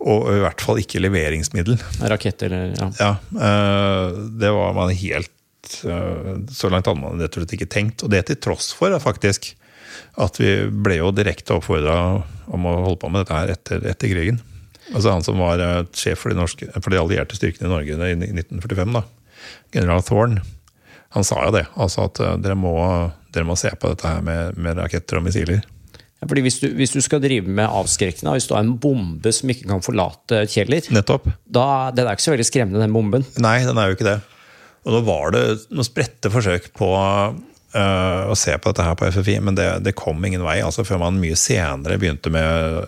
[0.00, 1.76] Og i hvert fall ikke leveringsmiddel.
[2.08, 2.88] Rakett eller ja.
[3.00, 7.68] Ja, eh, det var man helt eh, Så langt hadde man rett og slett ikke
[7.70, 8.04] tenkt.
[8.06, 9.52] Og det til tross for faktisk
[10.20, 11.96] at vi ble jo direkte oppfordra
[12.50, 14.40] om å holde på med dette her etter, etter krigen.
[14.90, 18.10] Altså Han som var eh, sjef for de, norske, for de allierte styrkene i Norge
[18.10, 19.04] i 1945, da,
[19.74, 20.42] general Thorne,
[21.14, 21.64] han sa jo det.
[21.74, 22.74] altså At eh, dere må,
[23.34, 25.62] dere må se på dette her med, med raketter og missiler.
[26.20, 29.32] Ja, fordi hvis du, hvis du skal drive med avskrekkende, hvis du har en bombe
[29.32, 31.30] som ikke kan forlate Kjeller, Nettopp.
[31.48, 31.64] da
[31.96, 33.24] det er ikke så veldig skremmende, den bomben.
[33.40, 34.18] Nei, den er jo ikke det.
[34.84, 39.08] Og nå var det noen spredte forsøk på øh, å se på dette her på
[39.16, 40.60] FFI, men det, det kom ingen vei.
[40.64, 42.84] altså Før man mye senere begynte med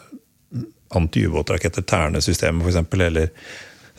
[0.92, 3.32] antiubåtraketter, Terne-systemet f.eks., eller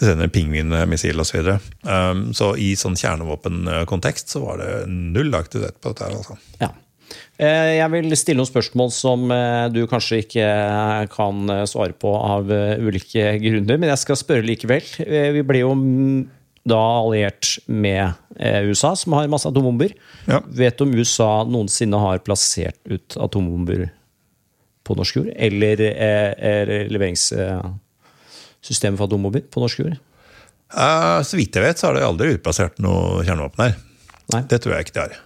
[0.08, 1.42] senere pingvinmissil osv.
[1.44, 1.58] Så,
[1.90, 6.10] um, så i sånn kjernevåpenkontekst så var det null aktivitet på dette.
[6.10, 6.40] her altså.
[6.62, 6.74] Ja.
[7.42, 10.48] Eh, Jeg vil stille noen spørsmål som eh, du kanskje ikke
[11.14, 14.86] kan eh, svare på av ulike grunner, men jeg skal spørre likevel.
[15.38, 16.22] Vi ble jo mm,
[16.70, 19.92] da alliert med USA, som har masse atombomber.
[20.30, 20.40] Ja.
[20.48, 23.90] Vet du om USA noensinne har plassert ut atombomber
[24.88, 25.34] på norsk jord?
[25.36, 26.74] Eller er er
[28.64, 29.98] leveringssystemet for atombomber på norsk jord?
[30.74, 33.76] Uh, så vidt jeg vet, så har de aldri utplassert noe kjernevåpen her.
[34.34, 34.44] Nei.
[34.50, 35.20] Det tror jeg ikke de har.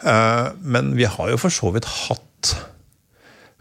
[0.00, 2.54] Uh, men vi har jo for så vidt hatt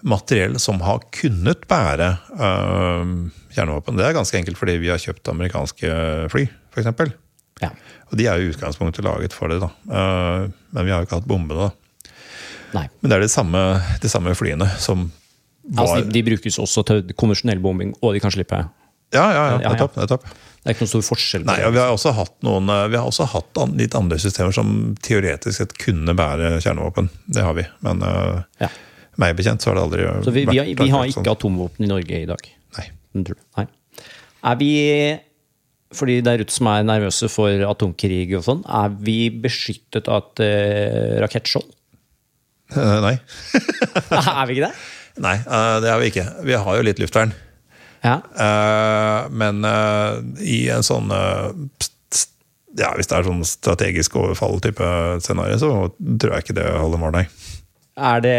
[0.01, 3.03] materiell som har kunnet bære uh,
[3.55, 3.97] kjernevåpen.
[3.97, 5.89] Det er ganske enkelt fordi vi har kjøpt amerikanske
[6.31, 7.17] fly, f.eks.
[7.59, 7.73] Ja.
[8.09, 9.73] Og de er jo i utgangspunktet laget for det, da.
[9.89, 11.71] Uh, men vi har jo ikke hatt bombene.
[12.75, 12.85] Nei.
[13.01, 13.61] Men det er de samme,
[13.99, 15.09] de samme flyene som
[15.69, 18.61] var Altså, de, de brukes også til konvensjonell bombing, og de kan slippe.
[19.15, 19.95] Ja, ja, ja, nettopp.
[19.97, 20.23] nettopp.
[20.59, 21.45] Det er ikke noen stor forskjell.
[21.47, 24.17] Nei, og Vi har også hatt noen, eh, vi har også hatt an- litt andre
[24.21, 27.07] systemer som teoretisk sett kunne bære kjernevåpen.
[27.31, 27.63] Det har vi.
[27.81, 28.67] Men uh, Ja.
[29.17, 31.31] meg bekjent så har det aldri Så vi, vi, har, vi har ikke sånn.
[31.31, 32.43] atomvåpen i Norge i dag?
[32.77, 32.85] Nei.
[33.57, 33.65] Nei.
[34.43, 35.19] Er vi
[35.91, 40.27] fordi det er Ruth som er nervøse for atomkrig og sånn, er vi beskyttet av
[40.37, 41.65] et uh, rakettskjold?
[42.77, 43.15] Eh, nei.
[44.13, 44.73] er vi ikke det?
[45.25, 46.25] Nei, eh, det er vi ikke.
[46.45, 47.33] Vi har jo litt luftvern.
[48.05, 48.19] Ja.
[48.45, 51.49] Eh, men eh, i en sånn eh,
[52.79, 54.89] ja, Hvis det er sånn strategisk overfall-type
[55.25, 57.25] scenario, så tror jeg ikke det holder mål, nei.
[57.99, 58.35] Er det,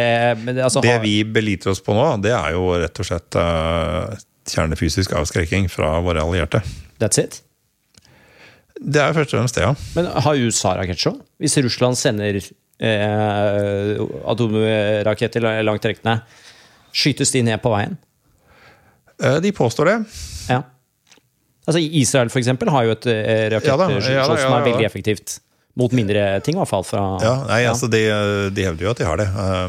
[0.54, 3.36] altså, Det vi beliter oss på nå, det er jo rett og slett
[4.48, 6.62] kjernefysisk avskrekking fra våre allierte.
[7.02, 7.42] That's it?
[8.80, 9.74] Det er først og fremst det, ja.
[9.98, 11.18] Men har USA rakettshow?
[11.42, 13.90] Hvis Russland sender eh,
[14.30, 16.22] atomraketter langt rekkende,
[16.94, 17.98] skytes de ned på veien?
[19.22, 19.96] Eh, De påstår det.
[20.48, 20.62] Ja.
[21.68, 25.38] Altså Israel for eksempel, har jo et eh, Ja ja ja som er veldig effektivt.
[25.78, 26.84] Mot mindre ting, i hvert fall.
[26.84, 28.00] Fra, Ja, nei, altså de,
[28.54, 29.28] de hevder jo at de har det.
[29.28, 29.68] Eh,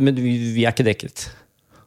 [0.00, 1.28] Men vi, er ikke dekket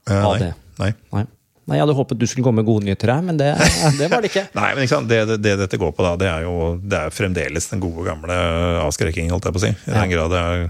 [0.10, 0.54] eh, av det.
[0.80, 0.94] Nei.
[1.16, 1.26] Nei.
[1.68, 3.50] Nei, Jeg hadde håpet du skulle komme med gode nyheter her, men det,
[4.00, 4.46] det var det ikke.
[4.60, 5.02] Nei, men ikke?
[5.10, 8.06] Det, det, det dette går på, da, det er jo det er fremdeles den gode,
[8.08, 8.38] gamle
[8.86, 9.74] avskrekking, holdt jeg på å si.
[9.92, 10.70] I den grad det er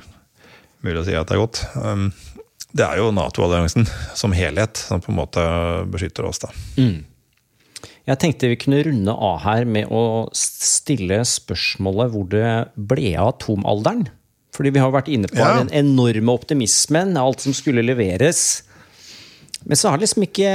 [0.88, 1.62] mulig å si at det er godt.
[1.78, 2.08] Um,
[2.78, 3.88] det er jo Nato-alliansen
[4.18, 5.44] som helhet som på en måte
[5.92, 6.52] beskytter oss, da.
[8.08, 13.34] Jeg tenkte vi kunne runde av her med å stille spørsmålet hvor det ble av
[13.34, 14.06] atomalderen.
[14.56, 15.58] Fordi vi har vært inne på Ja.
[15.60, 18.64] den enorme optimismen, alt som skulle leveres.
[19.66, 20.52] Men så har det liksom ikke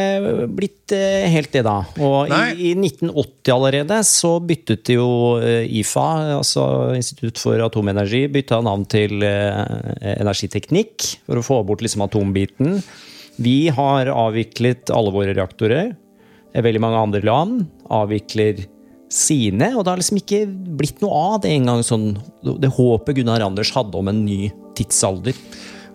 [0.55, 1.81] blitt eh, helt det, da.
[2.01, 5.07] Og i, i 1980 allerede så byttet jo
[5.43, 6.07] eh, IFA,
[6.39, 6.65] altså
[6.97, 12.79] Institutt for atomenergi, bytta navn til eh, energiteknikk for å få bort liksom atombiten.
[13.43, 15.93] Vi har avviklet alle våre reaktorer.
[16.53, 18.67] Veldig mange andre land avvikler
[19.13, 20.45] sine, og det har liksom ikke
[20.79, 21.83] blitt noe av det engang.
[21.85, 24.47] Sånn, det håpet Gunnar Anders hadde om en ny
[24.79, 25.37] tidsalder.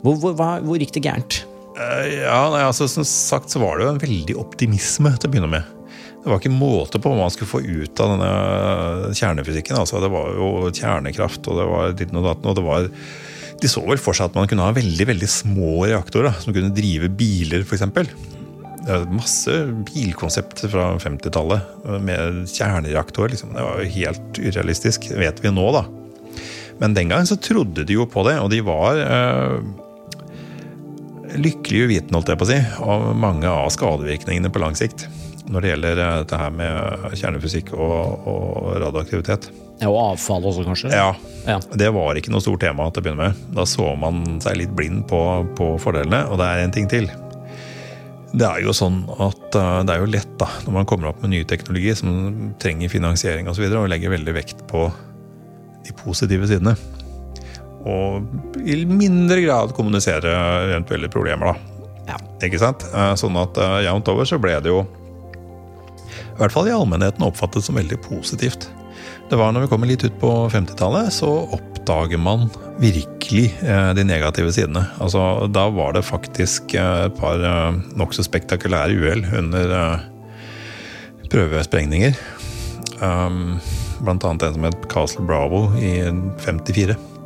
[0.03, 1.45] Hvor, hvor, hvor gikk det gærent?
[1.77, 5.33] Eh, Ja, nei, altså Som sagt så var det jo en veldig optimisme til å
[5.33, 5.73] begynne med.
[6.17, 9.77] Det var ikke måte på hva man skulle få ut av denne kjernefysikken.
[9.79, 12.89] Altså, det var jo kjernekraft, og det var ditt og datten, og det var
[13.57, 16.75] De så vel for seg at man kunne ha veldig veldig små reaktorer som kunne
[16.77, 17.87] drive biler, f.eks.
[19.09, 19.55] Masse
[19.87, 23.31] bilkonsepter fra 50-tallet med kjernereaktor.
[23.33, 23.55] Liksom.
[23.55, 25.87] Det var jo helt urealistisk, vet vi nå, da.
[26.77, 29.57] Men den gangen så trodde de jo på det, og de var eh,
[31.41, 35.07] lykkelig uviten holdt jeg på å si, om mange av skadevirkningene på lang sikt.
[35.47, 39.49] Når det gjelder eh, dette her med kjernefysikk og, og radioaktivitet.
[39.77, 40.91] Ja, Og avfall også, kanskje?
[40.95, 41.13] Ja,
[41.47, 41.61] Ja.
[41.79, 43.45] Det var ikke noe stort tema til å begynne med.
[43.55, 45.21] Da så man seg litt blind på,
[45.55, 46.25] på fordelene.
[46.27, 47.07] Og det er en ting til.
[48.33, 51.21] Det er jo sånn at uh, det er jo lett da, når man kommer opp
[51.23, 54.89] med ny teknologi som trenger finansiering osv., og, så videre, og legger veldig vekt på
[55.87, 56.75] de positive sidene.
[57.87, 60.33] Og i mindre grad kommunisere
[60.67, 61.83] eventuelle problemer, da.
[62.07, 62.21] Ja.
[62.47, 62.85] Ikke sant?
[62.93, 64.85] Eh, Sånn at uh, jevnt over så ble det jo
[66.37, 68.67] i hvert fall i allmennheten oppfattet som veldig positivt.
[69.29, 72.45] Det var når vi kommer litt ut på 50-tallet, så oppdager man
[72.77, 74.85] virkelig eh, de negative sidene.
[75.01, 80.05] Altså, da var det faktisk eh, et par eh, nokså spektakulære uhell under eh,
[81.33, 82.15] prøvesprengninger.
[83.01, 83.57] Um,
[84.05, 85.99] blant annet en som het Castle Bravo i
[86.45, 87.16] 54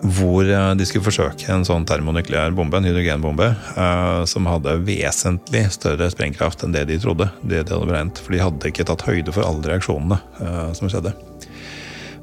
[0.00, 5.66] hvor eh, de skulle forsøke en sånn termonukleær bombe, en hydrogenbombe, eh, som hadde vesentlig
[5.74, 7.30] større sprengkraft enn det de trodde.
[7.42, 10.90] det de hadde beregnet, For de hadde ikke tatt høyde for alle reaksjonene eh, som
[10.92, 11.14] skjedde.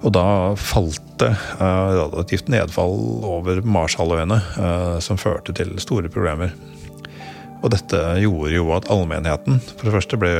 [0.05, 4.37] Og da falt det radioaktivt nedfall over Marshalløyene,
[5.01, 6.51] som førte til store problemer.
[7.63, 10.31] Og dette gjorde jo at allmennheten for det første ble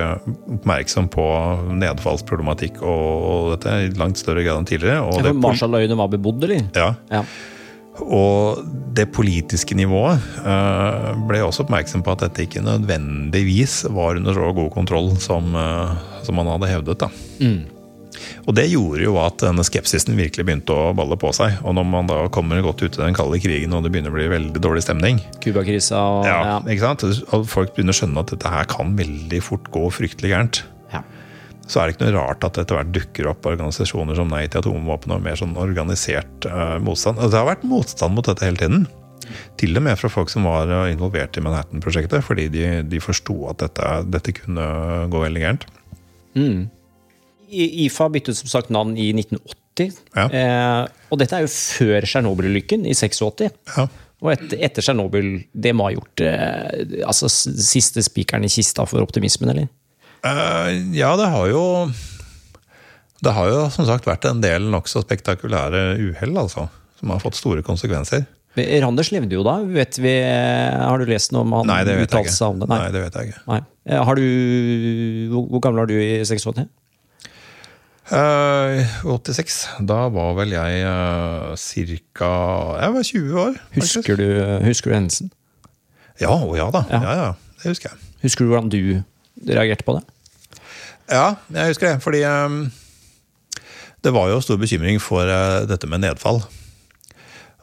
[0.57, 1.26] oppmerksom på
[1.82, 5.01] nedfallsproblematikk og, dette i langt større grad enn tidligere.
[5.07, 6.68] Og Ja, Marshalløyene var bebodd, eller?
[6.78, 7.24] ja, Ja.
[7.97, 8.61] og
[8.93, 14.53] det politiske nivået eh, ble også oppmerksom på at dette ikke nødvendigvis var under så
[14.53, 16.99] god kontroll som, eh, som man hadde hevdet.
[17.01, 17.09] Da.
[17.41, 17.65] Mm.
[18.45, 21.59] Og det gjorde jo at denne skepsisen virkelig begynte å balle på seg.
[21.63, 24.18] Og når man da kommer godt ut i den kalde krigen og det begynner å
[24.18, 26.57] bli veldig dårlig stemning, Cuba-krisa og ja, ja.
[26.65, 27.05] ikke sant?
[27.36, 30.61] Og folk begynner å skjønne at dette her kan veldig fort gå fryktelig gærent.
[30.93, 31.03] Ja.
[31.68, 34.45] Så er det ikke noe rart at det etter hvert dukker opp organisasjoner som Nei
[34.47, 37.20] til atomvåpen og mer sånn organisert uh, motstand.
[37.20, 38.88] Og det har vært motstand mot dette hele tiden.
[39.59, 43.36] Til og med fra folk som var eh, involvert i Manhattan-prosjektet, fordi de, de forsto
[43.51, 44.68] at dette, dette kunne
[45.11, 45.65] gå veldig gærent.
[46.38, 46.68] I-
[47.49, 50.01] IFA byttet som sagt navn i 1980.
[50.17, 50.25] Ja.
[50.27, 50.83] Eh,
[51.13, 53.47] og dette er jo før Tsjernobyl-ulykken i 86.
[53.77, 53.87] Ja.
[54.25, 59.03] Og et, etter Tsjernobyl, det må ha gjort eh, altså siste spikeren i kista for
[59.05, 59.67] optimismen, eller?
[60.25, 61.61] Eh, ja, det har jo
[63.21, 66.67] Det har jo som sagt vært en del nokså spektakulære uhell, altså.
[66.97, 68.25] Som har fått store konsekvenser.
[68.81, 69.59] Randers levde jo da.
[69.69, 72.37] Vet vi, har du lest noe om han Nei, det vet jeg uttalte ikke.
[72.39, 72.69] seg om det?
[72.71, 72.79] Nei.
[72.81, 73.41] Nei, det vet jeg ikke.
[73.51, 73.59] Nei.
[73.85, 74.25] Eh, Har du,
[75.33, 76.65] hvor, hvor gammel er du i 86?
[78.07, 79.67] Eh, 86.
[79.83, 81.55] Da var vel jeg uh,
[82.15, 82.29] ca.
[82.79, 83.57] Jeg var 20 år.
[83.73, 83.97] faktisk.
[83.99, 84.27] Husker du,
[84.63, 85.31] husker du hendelsen?
[86.21, 86.85] Ja, å ja da.
[86.89, 87.01] Ja.
[87.03, 87.15] Ja.
[87.19, 87.99] ja, Det husker jeg.
[88.23, 89.03] Husker du hvordan du
[89.51, 90.05] reagerte på det?
[91.11, 91.97] Ja, jeg husker det.
[92.03, 92.71] Fordi um,
[94.03, 96.41] det var jo stor bekymring for uh, dette med nedfall.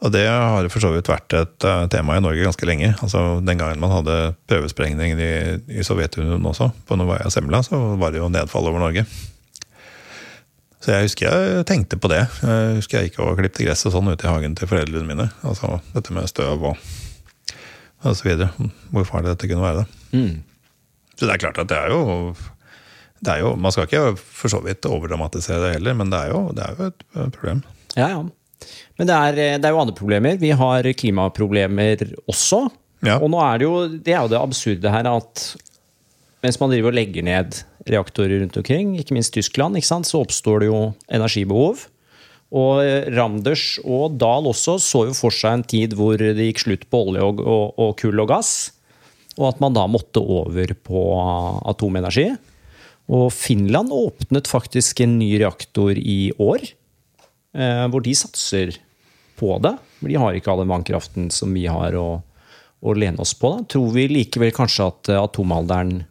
[0.05, 2.93] Og det har for så vidt vært et uh, tema i Norge ganske lenge.
[3.01, 5.35] Altså Den gangen man hadde prøvesprengning i,
[5.73, 9.07] i Sovjetunionen også, på Novaja Semla, så var det jo nedfall over Norge.
[10.85, 12.19] Så jeg husker jeg tenkte på det.
[12.45, 15.25] Jeg husker jeg gikk og klipte gresset sånn ute i hagen til foreldrene mine.
[15.41, 16.83] Altså dette med støv og,
[18.05, 18.51] og så videre.
[18.93, 19.81] Hvor farlig dette kunne være.
[19.81, 20.21] da.
[21.15, 22.35] Så det er klart at det er jo
[23.25, 26.33] det er jo, Man skal ikke for så vidt overdramatisere det heller, men det er
[26.35, 27.63] jo, det er jo et problem.
[27.95, 28.21] Ja, ja.
[28.99, 30.37] Men det er, det er jo andre problemer.
[30.37, 32.67] Vi har klimaproblemer også.
[33.05, 33.17] Ja.
[33.17, 35.47] Og nå er det jo det er jo det absurde her at
[36.45, 40.61] mens man driver og legger ned reaktorer rundt omkring, ikke minst Tyskland, ikke så oppstår
[40.61, 40.79] det jo
[41.09, 41.87] energibehov.
[42.55, 46.61] Og eh, Randers og Dahl også så jo for seg en tid hvor det gikk
[46.61, 48.53] slutt på olje og, og, og kull og gass.
[49.35, 51.01] Og at man da måtte over på
[51.67, 52.29] atomenergi.
[53.11, 56.63] Og Finland åpnet faktisk en ny reaktor i år.
[57.55, 58.77] Eh, hvor de satser
[59.39, 59.75] på det.
[60.05, 62.21] De har ikke all den vannkraften som vi har å,
[62.79, 63.51] å lene oss på.
[63.51, 63.67] Da.
[63.75, 66.05] Tror vi likevel kanskje at eh, atomalderen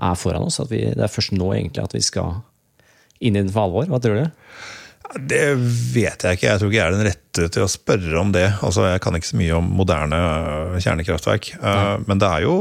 [0.00, 0.60] er foran oss?
[0.62, 2.40] At vi, det er først nå egentlig at vi skal
[3.20, 3.88] inn i den for alvor?
[3.90, 4.44] Hva tror du?
[5.18, 6.46] Det vet jeg ikke.
[6.46, 8.46] Jeg tror ikke jeg er den rette til å spørre om det.
[8.62, 11.52] Altså, Jeg kan ikke så mye om moderne øh, kjernekraftverk.
[11.62, 11.82] Nei.
[12.06, 12.54] men det er, jo,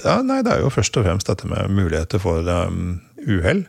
[0.00, 3.66] ja, nei, det er jo først og fremst dette med muligheter for um, uhell.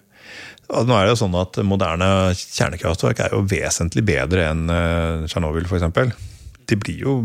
[0.74, 2.08] Nå er det jo sånn at Moderne
[2.40, 6.16] kjernekraftverk er jo vesentlig bedre enn uh, Tsjernobyl f.eks.
[6.72, 7.18] De blir jo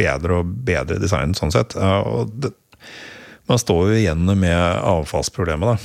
[0.00, 1.78] bedre og bedre designet sånn sett.
[1.78, 2.50] Uh, og det,
[3.50, 5.76] Man står jo igjen med avfallsproblemet, da.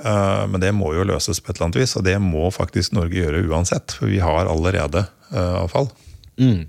[0.00, 2.96] Eh, Men det må jo løses på et eller annet vis, og det må faktisk
[2.96, 3.92] Norge gjøre uansett.
[3.98, 5.90] For vi har allerede avfall.
[5.90, 6.66] avfall.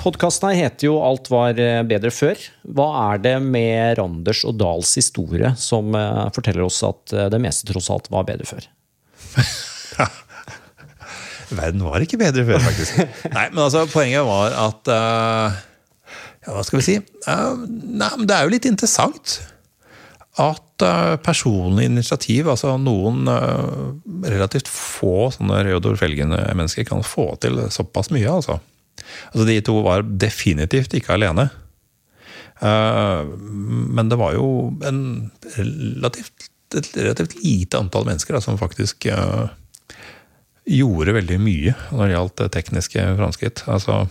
[0.00, 2.40] Podkasten her heter jo 'Alt var eh, bedre før'.
[2.64, 7.40] Hva er det med Randers og Dahls historie som eh, forteller oss at eh, det
[7.44, 8.64] meste tross alt var bedre før?
[11.50, 13.02] Verden var ikke bedre før, faktisk.
[13.36, 15.60] Nei, men altså, poenget var at eh,
[16.46, 16.98] Ja, hva skal vi si?
[17.28, 19.38] Eh, nei, men det er jo litt interessant
[20.40, 27.60] at eh, personlig initiativ, altså noen eh, relativt få sånne Reodor Felgen-mennesker, kan få til
[27.72, 28.60] såpass mye, altså.
[29.32, 31.50] Altså, De to var definitivt ikke alene.
[32.60, 33.22] Eh,
[33.96, 34.48] men det var jo
[35.56, 39.46] relativt, et relativt lite antall mennesker da, som faktisk eh,
[40.70, 43.64] gjorde veldig mye når det gjaldt eh, tekniske framskritt.
[43.70, 44.04] Altså,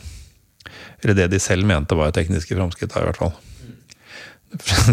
[1.01, 3.35] eller det de selv mente var tekniske framskritt, i hvert fall.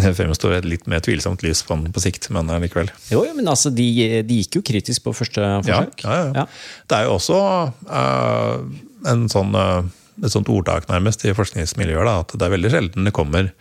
[0.03, 2.91] Det fremstår et litt mer tvilsomt lys på, på sikt, men likevel.
[3.09, 3.87] Jo, jo, men altså, de,
[4.27, 6.05] de gikk jo kritisk på første Ja, forsøk.
[6.05, 6.47] ja, ja.
[6.85, 7.41] Det er jo også
[7.89, 8.59] uh,
[9.09, 9.81] en sånn, uh,
[10.21, 13.53] et sånt ordtak nærmest i forskningsmiljøer da, at det er veldig sjelden det kommer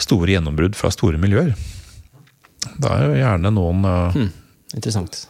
[0.00, 1.52] store gjennombrudd fra store miljøer.
[2.80, 4.30] Det er jo gjerne noen uh, hmm,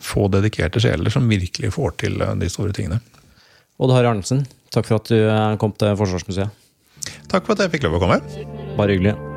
[0.05, 3.01] få dedikerte sjeler som virkelig får til eh, de store tingene.
[3.83, 4.45] Odd Harre Arnesen,
[4.75, 6.65] takk for at du kom til Forsvarsmuseet.
[7.31, 8.21] Takk for at jeg fikk lov å komme.
[8.79, 9.34] Bare hyggelig.